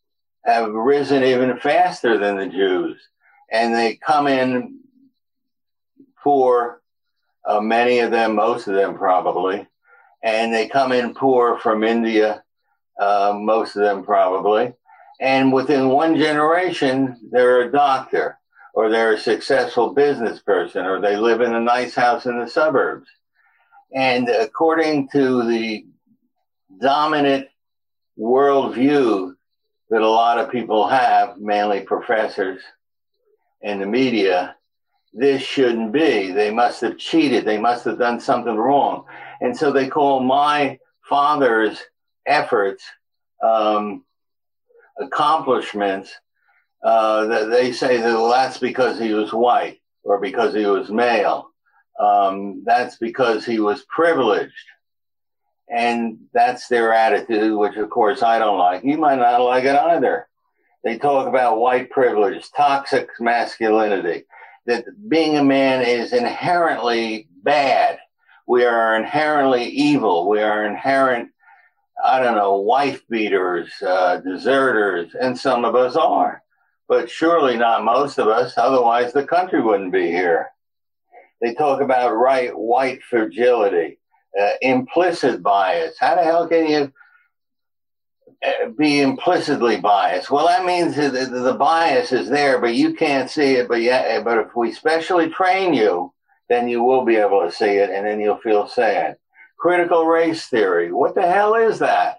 have 0.45 0.71
risen 0.71 1.23
even 1.23 1.57
faster 1.59 2.17
than 2.17 2.37
the 2.37 2.47
Jews 2.47 3.01
and 3.51 3.75
they 3.75 3.95
come 3.95 4.27
in 4.27 4.79
poor, 6.23 6.81
uh, 7.45 7.59
many 7.59 7.99
of 7.99 8.11
them, 8.11 8.35
most 8.35 8.67
of 8.67 8.75
them 8.75 8.95
probably, 8.95 9.67
and 10.23 10.53
they 10.53 10.67
come 10.67 10.91
in 10.91 11.13
poor 11.13 11.59
from 11.59 11.83
India, 11.83 12.43
uh, 12.99 13.33
most 13.35 13.75
of 13.75 13.81
them 13.81 14.03
probably. 14.03 14.73
And 15.19 15.51
within 15.51 15.89
one 15.89 16.15
generation, 16.15 17.29
they're 17.31 17.61
a 17.61 17.71
doctor, 17.71 18.37
or 18.73 18.89
they're 18.89 19.13
a 19.13 19.19
successful 19.19 19.93
business 19.93 20.39
person, 20.39 20.85
or 20.85 21.01
they 21.01 21.17
live 21.17 21.41
in 21.41 21.53
a 21.53 21.59
nice 21.59 21.93
house 21.93 22.25
in 22.25 22.39
the 22.39 22.47
suburbs. 22.47 23.07
And 23.93 24.29
according 24.29 25.09
to 25.09 25.45
the 25.47 25.85
dominant 26.79 27.47
worldview 28.17 29.35
that 29.89 30.01
a 30.01 30.09
lot 30.09 30.39
of 30.39 30.49
people 30.49 30.87
have, 30.87 31.37
mainly 31.37 31.81
professors, 31.81 32.61
in 33.61 33.79
the 33.79 33.85
media, 33.85 34.55
this 35.13 35.41
shouldn't 35.41 35.91
be. 35.91 36.31
They 36.31 36.51
must 36.51 36.81
have 36.81 36.97
cheated. 36.97 37.45
They 37.45 37.57
must 37.57 37.85
have 37.85 37.99
done 37.99 38.19
something 38.19 38.55
wrong. 38.55 39.05
And 39.41 39.55
so 39.55 39.71
they 39.71 39.87
call 39.87 40.21
my 40.21 40.79
father's 41.07 41.81
efforts, 42.25 42.83
um, 43.43 44.05
accomplishments, 44.99 46.11
uh, 46.83 47.25
that 47.25 47.49
they 47.49 47.71
say 47.71 47.97
that 47.97 48.13
well, 48.13 48.29
that's 48.29 48.57
because 48.57 48.99
he 48.99 49.13
was 49.13 49.33
white 49.33 49.81
or 50.03 50.19
because 50.19 50.53
he 50.53 50.65
was 50.65 50.89
male. 50.89 51.49
Um, 51.99 52.63
that's 52.65 52.97
because 52.97 53.45
he 53.45 53.59
was 53.59 53.83
privileged. 53.83 54.53
And 55.69 56.19
that's 56.33 56.67
their 56.67 56.93
attitude, 56.93 57.57
which 57.57 57.75
of 57.75 57.89
course 57.89 58.23
I 58.23 58.39
don't 58.39 58.57
like. 58.57 58.83
You 58.83 58.97
might 58.97 59.19
not 59.19 59.41
like 59.41 59.63
it 59.65 59.75
either. 59.75 60.27
They 60.83 60.97
talk 60.97 61.27
about 61.27 61.59
white 61.59 61.89
privilege, 61.91 62.49
toxic 62.55 63.09
masculinity, 63.19 64.25
that 64.65 64.85
being 65.09 65.37
a 65.37 65.43
man 65.43 65.83
is 65.83 66.11
inherently 66.13 67.27
bad. 67.43 67.99
We 68.47 68.65
are 68.65 68.95
inherently 68.95 69.65
evil. 69.65 70.27
We 70.27 70.41
are 70.41 70.65
inherent, 70.65 71.29
I 72.03 72.21
don't 72.21 72.35
know, 72.35 72.57
wife 72.57 73.01
beaters, 73.09 73.71
uh, 73.81 74.17
deserters, 74.17 75.15
and 75.19 75.37
some 75.37 75.65
of 75.65 75.75
us 75.75 75.95
are. 75.95 76.41
But 76.87 77.09
surely 77.09 77.57
not 77.57 77.85
most 77.85 78.17
of 78.17 78.27
us, 78.27 78.57
otherwise 78.57 79.13
the 79.13 79.25
country 79.25 79.61
wouldn't 79.61 79.93
be 79.93 80.07
here. 80.07 80.49
They 81.41 81.53
talk 81.53 81.81
about 81.81 82.15
right 82.15 82.55
white 82.55 83.03
fragility, 83.03 83.99
uh, 84.39 84.51
implicit 84.61 85.41
bias. 85.41 85.95
How 85.99 86.15
the 86.15 86.23
hell 86.23 86.47
can 86.47 86.67
you 86.67 86.91
be 88.77 89.01
implicitly 89.01 89.79
biased. 89.79 90.31
Well, 90.31 90.47
that 90.47 90.65
means 90.65 90.95
that 90.95 91.11
the 91.11 91.53
bias 91.53 92.11
is 92.11 92.29
there, 92.29 92.59
but 92.59 92.73
you 92.73 92.93
can't 92.93 93.29
see 93.29 93.53
it. 93.53 93.67
But 93.67 93.81
yeah, 93.81 94.03
eh, 94.07 94.21
but 94.21 94.39
if 94.39 94.55
we 94.55 94.71
specially 94.71 95.29
train 95.29 95.73
you, 95.73 96.13
then 96.49 96.67
you 96.67 96.83
will 96.83 97.05
be 97.05 97.15
able 97.15 97.41
to 97.41 97.51
see 97.51 97.77
it, 97.77 97.89
and 97.89 98.05
then 98.05 98.19
you'll 98.19 98.39
feel 98.39 98.67
sad. 98.67 99.17
Critical 99.59 100.05
race 100.05 100.47
theory. 100.47 100.91
What 100.91 101.13
the 101.13 101.21
hell 101.21 101.55
is 101.55 101.79
that? 101.79 102.17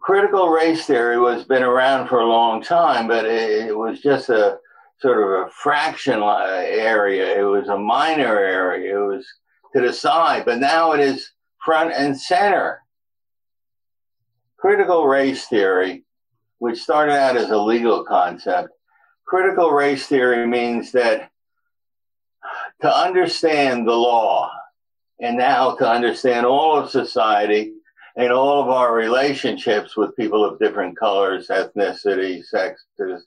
Critical 0.00 0.50
race 0.50 0.86
theory 0.86 1.18
was 1.18 1.44
been 1.44 1.62
around 1.62 2.08
for 2.08 2.20
a 2.20 2.26
long 2.26 2.62
time, 2.62 3.08
but 3.08 3.24
it, 3.24 3.68
it 3.68 3.76
was 3.76 4.00
just 4.00 4.28
a 4.28 4.58
sort 5.00 5.18
of 5.18 5.46
a 5.46 5.50
fraction 5.50 6.22
uh, 6.22 6.62
area. 6.64 7.38
It 7.38 7.44
was 7.44 7.68
a 7.68 7.78
minor 7.78 8.38
area. 8.38 8.98
It 8.98 9.06
was 9.06 9.26
to 9.74 9.80
the 9.80 9.92
side, 9.92 10.44
but 10.44 10.58
now 10.58 10.92
it 10.92 11.00
is 11.00 11.30
front 11.64 11.92
and 11.92 12.18
center 12.18 12.82
critical 14.58 15.06
race 15.06 15.46
theory, 15.46 16.04
which 16.58 16.82
started 16.82 17.12
out 17.12 17.36
as 17.36 17.50
a 17.50 17.56
legal 17.56 18.04
concept, 18.04 18.70
critical 19.24 19.70
race 19.70 20.06
theory 20.06 20.46
means 20.46 20.92
that 20.92 21.30
to 22.82 22.96
understand 22.96 23.86
the 23.86 23.94
law 23.94 24.50
and 25.20 25.36
now 25.36 25.74
to 25.74 25.88
understand 25.88 26.46
all 26.46 26.78
of 26.78 26.90
society, 26.90 27.72
and 28.16 28.32
all 28.32 28.60
of 28.60 28.68
our 28.68 28.94
relationships 28.94 29.96
with 29.96 30.16
people 30.16 30.44
of 30.44 30.58
different 30.58 30.98
colors, 30.98 31.48
ethnicity, 31.48 32.44
sexes, 32.44 33.26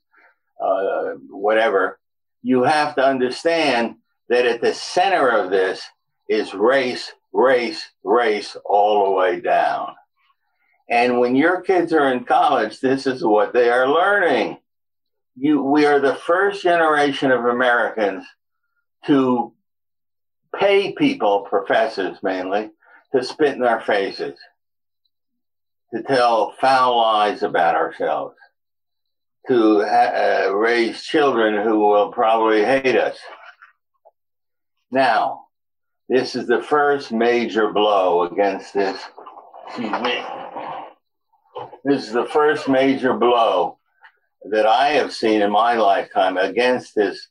uh, 0.61 1.11
whatever, 1.29 1.97
you 2.43 2.63
have 2.63 2.93
to 2.95 3.05
understand 3.05 3.95
that 4.27 4.45
at 4.45 4.61
the 4.61 4.73
center 4.73 5.29
of 5.29 5.49
this 5.49 5.81
is 6.27 6.53
race, 6.53 7.13
race, 7.31 7.89
race 8.03 8.57
all 8.65 9.05
the 9.05 9.11
way 9.11 9.39
down. 9.39 9.95
And 10.91 11.21
when 11.21 11.37
your 11.37 11.61
kids 11.61 11.93
are 11.93 12.11
in 12.11 12.25
college, 12.25 12.81
this 12.81 13.07
is 13.07 13.23
what 13.23 13.53
they 13.53 13.69
are 13.69 13.87
learning. 13.87 14.57
You, 15.37 15.63
we 15.63 15.85
are 15.85 16.01
the 16.01 16.15
first 16.15 16.61
generation 16.61 17.31
of 17.31 17.45
Americans 17.45 18.25
to 19.05 19.53
pay 20.53 20.91
people, 20.91 21.47
professors 21.49 22.17
mainly, 22.21 22.71
to 23.15 23.23
spit 23.23 23.55
in 23.55 23.63
our 23.63 23.79
faces, 23.79 24.37
to 25.95 26.03
tell 26.03 26.51
foul 26.59 26.97
lies 26.97 27.41
about 27.41 27.75
ourselves, 27.75 28.35
to 29.47 29.79
ha- 29.85 30.47
uh, 30.49 30.53
raise 30.53 31.03
children 31.03 31.65
who 31.65 31.79
will 31.79 32.11
probably 32.11 32.65
hate 32.65 32.97
us. 32.97 33.17
Now, 34.91 35.45
this 36.09 36.35
is 36.35 36.47
the 36.47 36.61
first 36.61 37.13
major 37.13 37.71
blow 37.71 38.23
against 38.23 38.73
this. 38.73 39.01
This 41.83 42.07
is 42.07 42.13
the 42.13 42.25
first 42.25 42.69
major 42.69 43.13
blow 43.13 43.79
that 44.45 44.67
I 44.67 44.89
have 44.89 45.13
seen 45.13 45.41
in 45.41 45.51
my 45.51 45.75
lifetime 45.75 46.37
against 46.37 46.93
this 46.95 47.27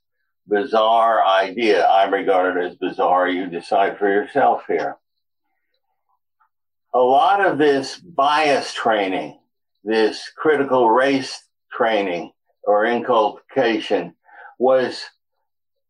bizarre 0.47 1.25
idea. 1.25 1.85
I 1.87 2.04
regard 2.09 2.57
it 2.57 2.71
as 2.71 2.76
bizarre. 2.76 3.28
You 3.28 3.47
decide 3.47 3.99
for 3.99 4.09
yourself 4.09 4.62
here. 4.66 4.97
A 6.92 6.99
lot 6.99 7.45
of 7.47 7.59
this 7.59 7.97
bias 7.97 8.75
training, 8.75 9.38
this 9.85 10.30
critical 10.37 10.90
race 10.90 11.45
training 11.73 12.33
or 12.64 12.87
inculcation 12.87 14.14
was 14.59 15.04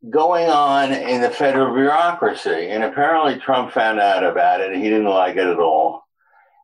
going 0.08 0.48
on 0.48 0.92
in 0.92 1.22
the 1.22 1.30
federal 1.30 1.74
bureaucracy. 1.74 2.68
And 2.68 2.84
apparently 2.84 3.40
Trump 3.40 3.72
found 3.72 4.00
out 4.00 4.24
about 4.24 4.60
it 4.60 4.76
he 4.76 4.84
didn't 4.84 5.04
like 5.04 5.36
it 5.36 5.46
at 5.46 5.58
all. 5.58 6.02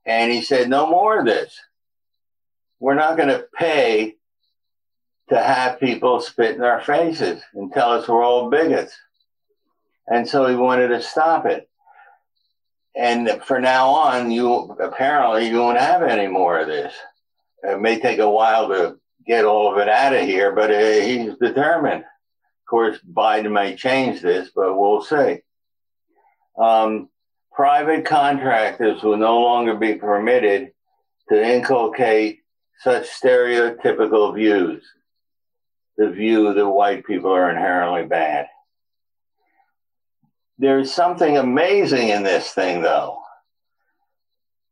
And 0.05 0.31
he 0.31 0.43
said, 0.43 0.69
no 0.69 0.87
more 0.87 1.21
of 1.21 1.25
this. 1.25 1.59
We're 2.81 2.95
not 2.95 3.17
going 3.17 3.29
to 3.29 3.47
pay 3.55 4.17
to 5.29 5.43
have 5.43 5.81
people 5.81 6.21
spit 6.21 6.57
in 6.57 6.63
our 6.63 6.81
faces 6.81 7.43
and 7.55 7.73
tell 7.73 7.93
us 7.93 8.07
we're 8.07 8.23
all 8.23 8.51
bigots. 8.51 8.97
And 10.07 10.29
so 10.29 10.47
he 10.47 10.55
wanted 10.55 10.89
to 10.89 11.03
stop 11.03 11.47
it. 11.47 11.69
And 12.95 13.43
for 13.45 13.61
now 13.61 13.89
on, 13.91 14.31
you 14.31 14.77
apparently 14.81 15.49
you 15.49 15.59
won't 15.59 15.79
have 15.79 16.03
any 16.03 16.29
more 16.29 16.61
of 16.61 16.69
this. 16.69 16.95
It 17.63 17.81
may 17.81 17.99
take 17.99 18.21
a 18.21 18.31
while 18.31 18.69
to 18.69 18.99
get 19.27 19.45
all 19.45 19.73
of 19.73 19.79
it 19.79 19.89
out 19.89 20.15
of 20.15 20.23
here, 20.23 20.53
but 20.53 20.71
uh, 20.71 21.05
he's 21.05 21.37
determined. 21.37 22.05
Of 22.05 22.71
course, 22.71 22.99
Biden 23.13 23.53
may 23.53 23.77
change 23.77 24.23
this, 24.23 24.51
but 24.55 24.79
we'll 24.79 25.03
see. 25.03 25.41
Um, 26.57 27.09
private 27.53 28.05
contractors 28.05 29.03
will 29.03 29.17
no 29.17 29.41
longer 29.41 29.75
be 29.75 29.95
permitted 29.95 30.73
to 31.29 31.45
inculcate 31.45 32.41
such 32.83 33.09
stereotypical 33.09 34.35
views 34.35 34.85
the 35.97 36.11
view 36.11 36.53
that 36.53 36.69
white 36.69 37.07
people 37.07 37.31
are 37.33 37.51
inherently 37.51 38.05
bad. 38.05 38.47
There's 40.59 40.93
something 40.93 41.37
amazing 41.37 42.09
in 42.09 42.23
this 42.23 42.51
thing, 42.51 42.83
though. 42.83 43.23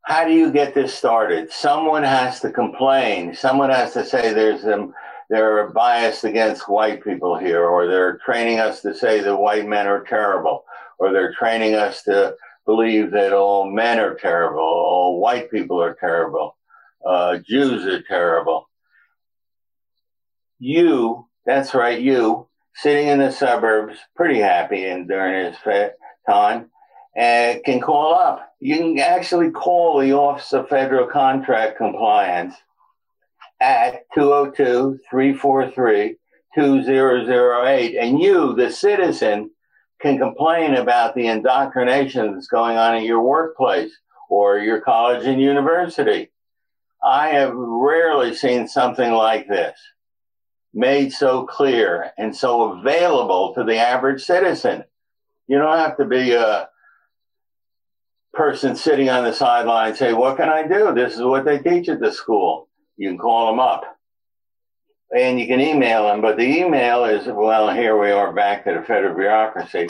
How 0.02 0.26
do 0.26 0.34
you 0.34 0.52
get 0.52 0.75
this 0.75 0.94
started? 0.94 1.50
Someone 1.50 2.02
has 2.02 2.40
to 2.40 2.50
complain. 2.50 3.34
Someone 3.34 3.70
has 3.70 3.94
to 3.94 4.04
say 4.04 4.32
there's 4.32 4.64
a 4.64 4.88
they're 5.30 5.70
biased 5.70 6.25
against 6.25 6.68
white 6.68 7.02
people 7.02 7.38
here, 7.38 7.64
or 7.64 7.87
they're 7.87 8.19
training 8.19 8.60
us 8.60 8.82
to 8.82 8.95
say 8.95 9.21
that 9.21 9.36
white 9.36 9.67
men 9.67 9.86
are 9.86 10.04
terrible, 10.04 10.64
or 10.99 11.12
they're 11.12 11.32
training 11.32 11.75
us 11.75 12.02
to 12.02 12.36
believe 12.67 13.10
that 13.12 13.32
all 13.32 13.71
men 13.71 13.99
are 13.99 14.14
terrible, 14.14 14.60
all 14.60 15.21
white 15.21 15.50
people 15.50 15.82
are 15.82 15.95
terrible, 15.95 16.56
uh, 17.06 17.38
Jews 17.38 17.86
are 17.86 18.02
terrible 18.02 18.69
you, 20.64 21.26
that's 21.45 21.75
right, 21.75 22.00
you, 22.00 22.49
sitting 22.75 23.08
in 23.08 23.19
the 23.19 23.30
suburbs, 23.30 23.99
pretty 24.17 24.40
happy 24.40 24.86
and 24.86 25.06
during 25.06 25.47
his 25.47 25.56
time, 26.26 26.71
and 27.14 27.62
can 27.64 27.80
call 27.80 28.14
up. 28.14 28.54
You 28.60 28.78
can 28.78 28.99
actually 28.99 29.50
call 29.50 30.00
the 30.00 30.14
Office 30.14 30.52
of 30.52 30.69
Federal 30.69 31.06
Contract 31.06 31.76
Compliance 31.76 32.54
at 33.60 34.04
202 34.14 35.00
343 35.10 36.17
2008. 36.54 37.97
And 37.97 38.21
you, 38.21 38.54
the 38.54 38.71
citizen, 38.71 39.50
can 40.00 40.19
complain 40.19 40.75
about 40.75 41.14
the 41.14 41.26
indoctrination 41.26 42.34
that's 42.34 42.47
going 42.47 42.76
on 42.76 42.97
in 42.97 43.04
your 43.04 43.23
workplace 43.23 43.93
or 44.28 44.58
your 44.58 44.80
college 44.80 45.25
and 45.26 45.40
university. 45.40 46.30
I 47.04 47.28
have 47.28 47.52
rarely 47.54 48.34
seen 48.34 48.67
something 48.67 49.12
like 49.12 49.47
this 49.47 49.78
made 50.73 51.12
so 51.12 51.45
clear 51.45 52.12
and 52.19 52.34
so 52.34 52.73
available 52.73 53.54
to 53.54 53.62
the 53.62 53.76
average 53.76 54.23
citizen. 54.23 54.84
You 55.47 55.58
don't 55.58 55.78
have 55.78 55.99
to 55.99 56.06
be 56.06 56.32
a 56.32 56.69
person 58.32 58.75
sitting 58.75 59.10
on 59.10 59.25
the 59.25 59.32
sideline 59.32 59.95
say, 59.95 60.12
What 60.14 60.36
can 60.36 60.49
I 60.49 60.67
do? 60.67 60.93
This 60.95 61.14
is 61.14 61.23
what 61.23 61.45
they 61.45 61.58
teach 61.58 61.88
at 61.88 62.00
the 62.00 62.10
school. 62.10 62.69
You 62.97 63.10
can 63.10 63.19
call 63.19 63.49
them 63.49 63.60
up 63.60 63.84
and 65.14 65.38
you 65.38 65.47
can 65.47 65.60
email 65.60 66.08
them, 66.08 66.21
but 66.21 66.36
the 66.36 66.43
email 66.43 67.04
is, 67.04 67.26
well, 67.26 67.73
here 67.73 67.97
we 68.00 68.10
are 68.10 68.32
back 68.32 68.64
to 68.64 68.75
the 68.75 68.82
federal 68.82 69.14
bureaucracy. 69.14 69.86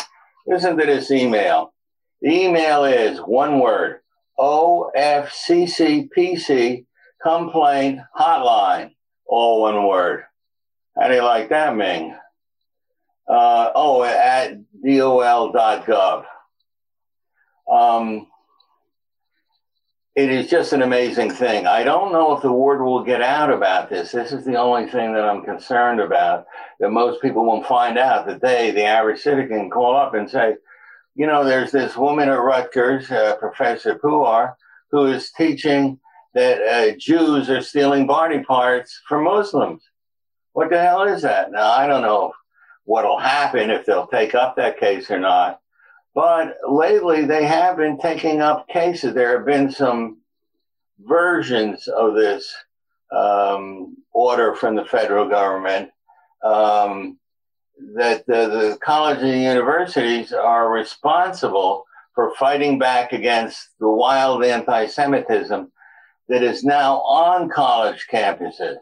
Listen 0.46 0.76
to 0.76 0.84
this 0.84 1.10
email. 1.10 1.72
The 2.20 2.30
email 2.30 2.84
is 2.84 3.18
one 3.20 3.58
word 3.60 4.00
OFCCPC 4.38 5.24
complaint 7.24 8.00
hotline, 8.16 8.90
all 9.26 9.62
one 9.62 9.86
word. 9.88 10.24
How 10.96 11.08
do 11.08 11.14
you 11.14 11.22
like 11.22 11.48
that, 11.48 11.74
Ming? 11.74 12.14
Uh, 13.26 13.70
oh, 13.74 14.04
at 14.04 14.58
dol.gov. 14.84 16.24
Um, 17.70 18.26
it 20.14 20.30
is 20.30 20.48
just 20.48 20.72
an 20.74 20.82
amazing 20.82 21.30
thing. 21.30 21.66
I 21.66 21.82
don't 21.82 22.12
know 22.12 22.36
if 22.36 22.42
the 22.42 22.52
word 22.52 22.84
will 22.84 23.02
get 23.02 23.22
out 23.22 23.50
about 23.50 23.88
this. 23.88 24.12
This 24.12 24.30
is 24.30 24.44
the 24.44 24.56
only 24.56 24.88
thing 24.88 25.14
that 25.14 25.24
I'm 25.24 25.42
concerned 25.42 26.00
about 26.00 26.46
that 26.78 26.90
most 26.90 27.20
people 27.22 27.44
won't 27.44 27.66
find 27.66 27.98
out 27.98 28.26
that 28.26 28.42
they, 28.42 28.70
the 28.70 28.84
average 28.84 29.22
citizen, 29.22 29.70
call 29.70 29.96
up 29.96 30.14
and 30.14 30.30
say, 30.30 30.54
you 31.16 31.26
know, 31.26 31.44
there's 31.44 31.72
this 31.72 31.96
woman 31.96 32.28
at 32.28 32.34
Rutgers, 32.34 33.10
uh, 33.10 33.36
Professor 33.40 33.98
Puar, 33.98 34.54
who 34.90 35.06
is 35.06 35.32
teaching 35.32 35.98
that 36.34 36.60
uh, 36.62 36.96
Jews 36.98 37.48
are 37.48 37.62
stealing 37.62 38.06
body 38.06 38.40
parts 38.40 39.00
from 39.08 39.24
Muslims. 39.24 39.82
What 40.52 40.70
the 40.70 40.80
hell 40.80 41.02
is 41.04 41.22
that? 41.22 41.52
Now, 41.52 41.72
I 41.72 41.86
don't 41.86 42.02
know 42.02 42.32
what'll 42.84 43.18
happen 43.18 43.70
if 43.70 43.86
they'll 43.86 44.08
take 44.08 44.34
up 44.34 44.56
that 44.56 44.78
case 44.78 45.10
or 45.10 45.18
not. 45.18 45.60
But 46.14 46.56
lately, 46.68 47.24
they 47.24 47.44
have 47.44 47.76
been 47.76 47.98
taking 47.98 48.40
up 48.40 48.68
cases. 48.68 49.14
There 49.14 49.36
have 49.36 49.46
been 49.46 49.70
some 49.70 50.18
versions 51.00 51.88
of 51.88 52.14
this 52.14 52.52
um, 53.10 53.96
order 54.12 54.54
from 54.54 54.76
the 54.76 54.84
federal 54.84 55.28
government 55.28 55.90
um, 56.44 57.18
that 57.96 58.26
the, 58.26 58.48
the 58.48 58.78
colleges 58.80 59.24
and 59.24 59.42
universities 59.42 60.32
are 60.32 60.70
responsible 60.70 61.84
for 62.14 62.32
fighting 62.36 62.78
back 62.78 63.12
against 63.12 63.70
the 63.80 63.88
wild 63.88 64.44
anti 64.44 64.86
Semitism 64.86 65.72
that 66.28 66.42
is 66.42 66.64
now 66.64 67.00
on 67.00 67.48
college 67.48 68.06
campuses. 68.10 68.76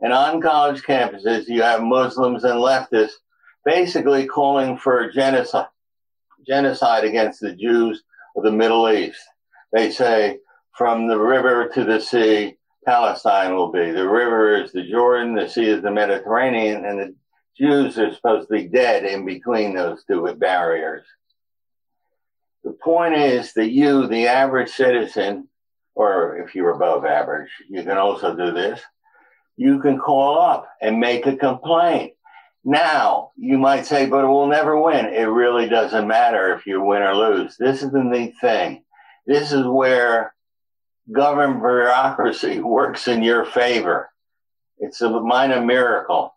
And 0.00 0.12
on 0.12 0.40
college 0.40 0.82
campuses, 0.82 1.48
you 1.48 1.62
have 1.62 1.82
Muslims 1.82 2.44
and 2.44 2.54
leftists 2.54 3.14
basically 3.64 4.26
calling 4.26 4.76
for 4.76 5.10
genocide, 5.10 5.68
genocide 6.46 7.04
against 7.04 7.40
the 7.40 7.54
Jews 7.54 8.02
of 8.36 8.44
the 8.44 8.52
Middle 8.52 8.90
East. 8.90 9.20
They 9.72 9.90
say 9.90 10.38
from 10.76 11.08
the 11.08 11.18
river 11.18 11.68
to 11.74 11.84
the 11.84 12.00
sea, 12.00 12.56
Palestine 12.84 13.54
will 13.54 13.72
be. 13.72 13.90
The 13.90 14.08
river 14.08 14.62
is 14.62 14.72
the 14.72 14.88
Jordan, 14.88 15.34
the 15.34 15.48
sea 15.48 15.70
is 15.70 15.82
the 15.82 15.90
Mediterranean, 15.90 16.84
and 16.84 16.98
the 16.98 17.14
Jews 17.56 17.98
are 17.98 18.12
supposed 18.12 18.48
to 18.48 18.54
be 18.54 18.68
dead 18.68 19.04
in 19.04 19.24
between 19.24 19.74
those 19.74 20.04
two 20.04 20.26
barriers. 20.34 21.06
The 22.62 22.72
point 22.72 23.14
is 23.14 23.52
that 23.54 23.70
you, 23.70 24.06
the 24.06 24.26
average 24.26 24.70
citizen, 24.70 25.48
or 25.94 26.38
if 26.38 26.54
you're 26.54 26.70
above 26.70 27.04
average, 27.04 27.50
you 27.68 27.82
can 27.82 27.96
also 27.96 28.34
do 28.34 28.52
this 28.52 28.80
you 29.56 29.80
can 29.80 29.98
call 29.98 30.40
up 30.40 30.68
and 30.80 30.98
make 30.98 31.26
a 31.26 31.36
complaint. 31.36 32.14
Now, 32.64 33.32
you 33.36 33.58
might 33.58 33.86
say, 33.86 34.06
but 34.06 34.28
we'll 34.28 34.46
never 34.46 34.80
win. 34.80 35.06
It 35.06 35.24
really 35.24 35.68
doesn't 35.68 36.08
matter 36.08 36.54
if 36.54 36.66
you 36.66 36.80
win 36.80 37.02
or 37.02 37.14
lose. 37.14 37.56
This 37.56 37.82
is 37.82 37.92
the 37.92 38.02
neat 38.02 38.34
thing. 38.40 38.84
This 39.26 39.52
is 39.52 39.66
where 39.66 40.34
government 41.12 41.60
bureaucracy 41.60 42.60
works 42.60 43.06
in 43.06 43.22
your 43.22 43.44
favor. 43.44 44.10
It's 44.78 45.02
a 45.02 45.10
minor 45.10 45.60
miracle. 45.60 46.34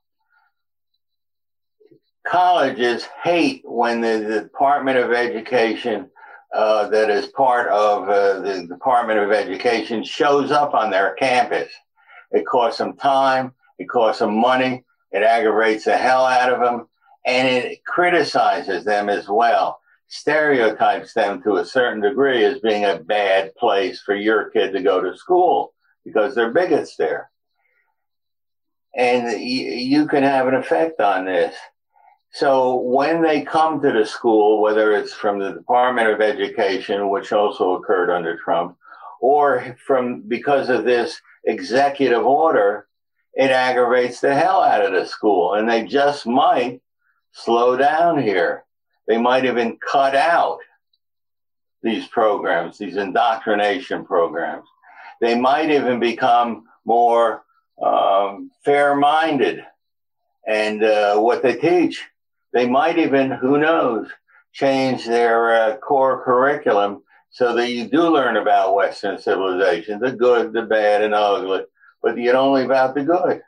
Colleges 2.26 3.08
hate 3.24 3.62
when 3.64 4.02
the, 4.02 4.42
Department 4.42 4.98
of 4.98 5.14
Education, 5.14 6.10
uh, 6.54 6.88
that 6.90 7.10
is 7.10 7.28
part 7.28 7.70
of 7.70 8.10
uh, 8.10 8.40
the 8.40 8.68
Department 8.68 9.20
of 9.20 9.32
Education, 9.32 10.04
shows 10.04 10.52
up 10.52 10.74
on 10.74 10.90
their 10.90 11.14
campus. 11.16 11.72
It 12.32 12.46
costs 12.46 12.80
them 12.80 12.98
time, 12.98 13.54
it 13.80 13.90
costs 13.90 14.20
them 14.20 14.38
money, 14.38 14.84
it 15.12 15.24
aggravates 15.24 15.86
the 15.86 15.98
hell 15.98 16.26
out 16.26 16.52
of 16.52 16.60
them, 16.60 16.88
and 17.26 17.48
it 17.48 17.84
criticizes 17.86 18.84
them 18.84 19.10
as 19.10 19.28
well 19.28 19.80
stereotypes 20.08 21.14
them 21.14 21.42
to 21.44 21.58
a 21.58 21.66
certain 21.66 22.02
degree 22.02 22.44
as 22.46 22.60
being 22.60 22.86
a 22.86 23.00
bad 23.00 23.54
place 23.56 24.02
for 24.02 24.16
your 24.16 24.50
kid 24.50 24.72
to 24.72 24.82
go 24.82 25.02
to 25.02 25.18
school 25.18 25.74
because 26.06 26.34
they're 26.34 26.54
bigots 26.54 26.96
there. 26.96 27.30
And 28.96 29.40
you 29.42 30.08
can 30.08 30.24
have 30.24 30.48
an 30.48 30.56
effect 30.56 31.00
on 31.02 31.26
this. 31.26 31.56
So 32.38 32.76
when 32.76 33.24
they 33.24 33.42
come 33.42 33.82
to 33.82 33.92
the 33.92 34.06
school, 34.06 34.62
whether 34.62 34.92
it's 34.92 35.12
from 35.12 35.40
the 35.40 35.54
Department 35.54 36.10
of 36.10 36.22
Education, 36.22 37.10
which 37.10 37.32
also 37.32 37.74
occurred 37.74 38.12
under 38.12 38.38
Trump, 38.38 38.78
or 39.20 39.76
from 39.88 40.22
because 40.22 40.70
of 40.70 40.84
this 40.84 41.20
executive 41.46 42.24
order, 42.24 42.86
it 43.34 43.50
aggravates 43.50 44.20
the 44.20 44.36
hell 44.36 44.62
out 44.62 44.86
of 44.86 44.94
the 44.94 45.08
school. 45.08 45.56
And 45.56 45.68
they 45.68 45.86
just 45.86 46.28
might 46.28 46.80
slow 47.32 47.76
down 47.76 48.22
here. 48.22 48.66
They 49.08 49.18
might 49.18 49.46
even 49.46 49.78
cut 49.78 50.16
out 50.16 50.60
these 51.82 52.06
programs, 52.08 52.78
these 52.78 52.98
indoctrination 52.98 54.06
programs. 54.06 54.68
They 55.22 55.34
might 55.40 55.72
even 55.72 56.00
become 56.00 56.66
more 56.86 57.46
um, 57.84 58.52
fair 58.64 58.96
minded 58.96 59.66
and 60.48 60.84
uh, 60.84 61.18
what 61.18 61.42
they 61.42 61.56
teach. 61.56 62.06
They 62.58 62.68
might 62.68 62.98
even, 62.98 63.30
who 63.30 63.60
knows, 63.60 64.08
change 64.52 65.06
their 65.06 65.56
uh, 65.56 65.78
core 65.78 66.24
curriculum 66.24 67.04
so 67.30 67.56
that 67.56 67.70
you 67.70 67.88
do 67.88 68.10
learn 68.10 68.36
about 68.36 68.74
Western 68.74 69.20
civilization, 69.20 70.00
the 70.00 70.12
good, 70.12 70.54
the 70.54 70.64
bad, 70.64 71.04
and 71.04 71.14
the 71.14 71.20
ugly, 71.20 71.66
but 72.02 72.18
yet 72.18 72.34
only 72.34 72.66
about 72.66 72.96
the 72.96 73.04
good. 73.04 73.44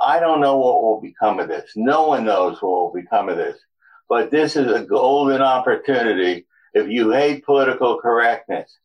I 0.00 0.18
don't 0.18 0.40
know 0.40 0.56
what 0.56 0.82
will 0.82 1.02
become 1.02 1.40
of 1.40 1.48
this. 1.48 1.72
No 1.76 2.08
one 2.08 2.24
knows 2.24 2.62
what 2.62 2.70
will 2.70 3.02
become 3.02 3.28
of 3.28 3.36
this. 3.36 3.58
But 4.08 4.30
this 4.30 4.56
is 4.56 4.72
a 4.72 4.82
golden 4.82 5.42
opportunity 5.42 6.46
if 6.72 6.88
you 6.88 7.10
hate 7.10 7.44
political 7.44 8.00
correctness, 8.00 8.78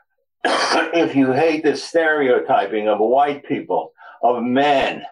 if 0.44 1.14
you 1.14 1.30
hate 1.30 1.62
the 1.62 1.76
stereotyping 1.76 2.88
of 2.88 2.98
white 2.98 3.46
people, 3.46 3.92
of 4.24 4.42
men, 4.42 5.04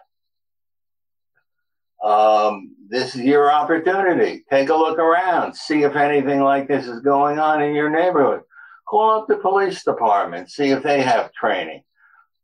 um, 2.03 2.74
this 2.87 3.15
is 3.15 3.21
your 3.21 3.51
opportunity. 3.51 4.45
Take 4.49 4.69
a 4.69 4.75
look 4.75 4.99
around, 4.99 5.55
see 5.55 5.83
if 5.83 5.95
anything 5.95 6.41
like 6.41 6.67
this 6.67 6.87
is 6.87 7.01
going 7.01 7.39
on 7.39 7.61
in 7.61 7.75
your 7.75 7.89
neighborhood. 7.89 8.41
Call 8.87 9.21
up 9.21 9.27
the 9.27 9.37
police 9.37 9.83
department, 9.83 10.51
see 10.51 10.69
if 10.69 10.83
they 10.83 11.01
have 11.01 11.33
training 11.33 11.83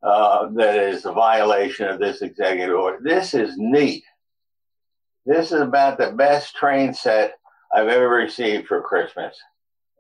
uh, 0.04 0.50
that 0.54 0.78
is 0.78 1.06
a 1.06 1.12
violation 1.12 1.88
of 1.88 2.00
this 2.00 2.22
executive 2.22 2.76
order. 2.76 3.00
This 3.02 3.34
is 3.34 3.56
neat. 3.58 4.04
This 5.26 5.52
is 5.52 5.62
about 5.62 5.98
the 5.98 6.12
best 6.12 6.56
train 6.56 6.94
set 6.94 7.34
I've 7.74 7.88
ever 7.88 8.10
received 8.10 8.68
for 8.68 8.82
Christmas. 8.82 9.36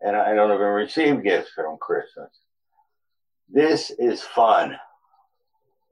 And 0.01 0.15
I 0.15 0.33
don't 0.33 0.51
even 0.51 0.65
receive 0.65 1.23
gifts 1.23 1.51
from 1.55 1.77
Christmas. 1.77 2.31
This 3.49 3.91
is 3.91 4.21
fun. 4.21 4.75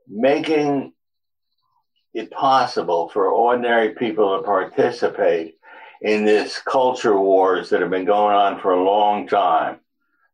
Making 0.07 0.93
it 2.13 2.31
possible 2.31 3.09
for 3.09 3.27
ordinary 3.27 3.89
people 3.89 4.37
to 4.37 4.43
participate 4.43 5.57
in 6.01 6.25
this 6.25 6.59
culture 6.59 7.17
wars 7.17 7.69
that 7.69 7.81
have 7.81 7.89
been 7.89 8.05
going 8.05 8.35
on 8.35 8.59
for 8.59 8.71
a 8.71 8.83
long 8.83 9.27
time. 9.27 9.79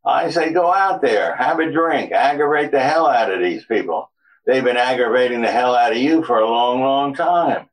I 0.06 0.30
say 0.30 0.54
go 0.54 0.72
out 0.72 1.02
there, 1.02 1.36
have 1.36 1.60
a 1.60 1.72
drink, 1.72 2.12
aggravate 2.12 2.72
the 2.72 2.80
hell 2.80 3.08
out 3.08 3.32
of 3.32 3.42
these 3.42 3.66
people. 3.66 4.12
They've 4.46 4.64
been 4.64 4.78
aggravating 4.78 5.42
the 5.42 5.52
hell 5.52 5.76
out 5.76 5.92
of 5.92 5.98
you 5.98 6.24
for 6.24 6.40
a 6.40 6.48
long, 6.48 6.82
long 6.82 7.16
time. 7.16 7.68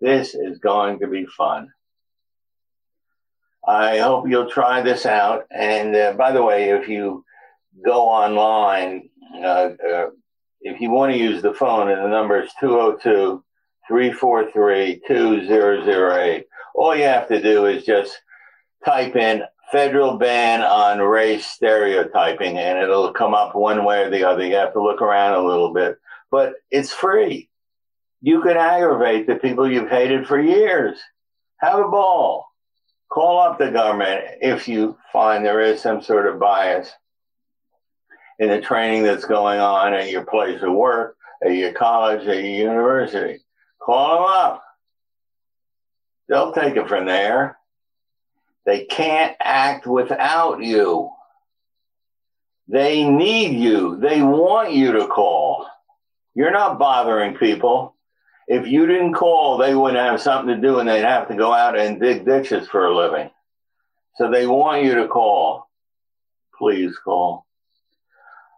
This 0.00 0.34
is 0.34 0.58
going 0.58 0.98
to 1.00 1.06
be 1.06 1.26
fun. 1.26 1.72
I 3.66 3.98
hope 3.98 4.28
you'll 4.28 4.50
try 4.50 4.82
this 4.82 5.06
out. 5.06 5.46
And 5.50 5.94
uh, 5.94 6.14
by 6.14 6.32
the 6.32 6.42
way, 6.42 6.70
if 6.70 6.88
you 6.88 7.24
go 7.84 8.08
online, 8.08 9.10
uh, 9.36 9.70
uh, 9.88 10.06
if 10.60 10.80
you 10.80 10.90
want 10.90 11.12
to 11.12 11.18
use 11.18 11.42
the 11.42 11.54
phone, 11.54 11.90
and 11.90 12.02
the 12.02 12.08
number 12.08 12.42
is 12.42 12.50
202 12.60 13.42
343 13.88 15.02
2008. 15.06 16.46
All 16.74 16.96
you 16.96 17.04
have 17.04 17.28
to 17.28 17.42
do 17.42 17.66
is 17.66 17.84
just 17.84 18.20
type 18.84 19.16
in 19.16 19.42
federal 19.72 20.16
ban 20.16 20.62
on 20.62 20.98
race 21.00 21.46
stereotyping, 21.46 22.58
and 22.58 22.78
it'll 22.78 23.12
come 23.12 23.34
up 23.34 23.54
one 23.54 23.84
way 23.84 24.02
or 24.04 24.10
the 24.10 24.24
other. 24.24 24.44
You 24.44 24.56
have 24.56 24.72
to 24.74 24.82
look 24.82 25.02
around 25.02 25.34
a 25.34 25.46
little 25.46 25.72
bit, 25.72 25.98
but 26.30 26.54
it's 26.70 26.92
free 26.92 27.50
you 28.20 28.42
can 28.42 28.56
aggravate 28.56 29.26
the 29.26 29.36
people 29.36 29.70
you've 29.70 29.88
hated 29.88 30.26
for 30.26 30.40
years. 30.40 30.98
Have 31.58 31.78
a 31.78 31.88
ball. 31.88 32.46
Call 33.10 33.40
up 33.40 33.58
the 33.58 33.70
government 33.70 34.22
if 34.40 34.68
you 34.68 34.96
find 35.12 35.44
there 35.44 35.60
is 35.60 35.80
some 35.80 36.02
sort 36.02 36.26
of 36.26 36.38
bias 36.38 36.92
in 38.40 38.48
the 38.48 38.60
training 38.60 39.04
that's 39.04 39.24
going 39.24 39.60
on 39.60 39.94
at 39.94 40.10
your 40.10 40.24
place 40.24 40.60
of 40.62 40.72
work, 40.72 41.16
at 41.44 41.52
your 41.52 41.72
college, 41.72 42.26
at 42.26 42.42
your 42.42 42.42
university. 42.42 43.38
Call 43.78 44.16
them 44.16 44.26
up. 44.28 44.64
They'll 46.28 46.52
take 46.52 46.74
it 46.74 46.88
from 46.88 47.06
there. 47.06 47.56
They 48.66 48.86
can't 48.86 49.36
act 49.40 49.86
without 49.86 50.60
you. 50.62 51.10
They 52.66 53.08
need 53.08 53.56
you. 53.56 53.96
They 53.96 54.22
want 54.22 54.72
you 54.72 54.92
to 54.92 55.06
call. 55.06 55.68
You're 56.34 56.50
not 56.50 56.80
bothering 56.80 57.36
people 57.36 57.94
if 58.50 58.66
you 58.66 58.84
didn't 58.84 59.14
call, 59.14 59.58
they 59.58 59.76
wouldn't 59.76 60.04
have 60.04 60.20
something 60.20 60.52
to 60.52 60.60
do 60.60 60.80
and 60.80 60.88
they'd 60.88 61.04
have 61.04 61.28
to 61.28 61.36
go 61.36 61.52
out 61.52 61.78
and 61.78 62.00
dig 62.00 62.24
ditches 62.24 62.66
for 62.66 62.84
a 62.84 62.96
living. 62.96 63.30
So 64.16 64.28
they 64.28 64.44
want 64.44 64.82
you 64.82 64.96
to 64.96 65.06
call. 65.06 65.70
Please 66.58 66.98
call. 66.98 67.46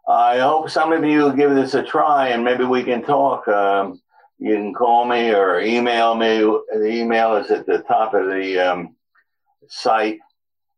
I 0.09 0.38
hope 0.38 0.69
some 0.69 0.93
of 0.93 1.05
you 1.05 1.35
give 1.35 1.55
this 1.55 1.75
a 1.75 1.83
try 1.83 2.29
and 2.29 2.45
maybe 2.45 2.65
we 2.65 2.83
can 2.83 3.03
talk. 3.03 3.47
Um, 3.49 4.01
you 4.38 4.55
can 4.55 4.75
call 4.75 5.05
me 5.05 5.31
or 5.31 5.61
email 5.61 6.15
me. 6.15 6.38
The 6.38 6.87
email 6.87 7.37
is 7.37 7.51
at 7.51 7.67
the 7.67 7.79
top 7.79 8.15
of 8.15 8.27
the 8.27 8.59
um, 8.59 8.97
site. 9.69 10.19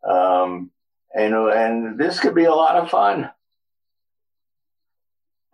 Um, 0.07 0.71
and, 1.15 1.35
and 1.35 1.99
this 1.99 2.21
could 2.21 2.35
be 2.35 2.45
a 2.45 2.55
lot 2.55 2.77
of 2.77 2.91
fun. 2.91 3.31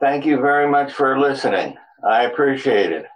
Thank 0.00 0.26
you 0.26 0.40
very 0.40 0.68
much 0.68 0.92
for 0.92 1.20
listening. 1.20 1.76
I 2.04 2.24
appreciate 2.24 2.90
it. 2.90 3.06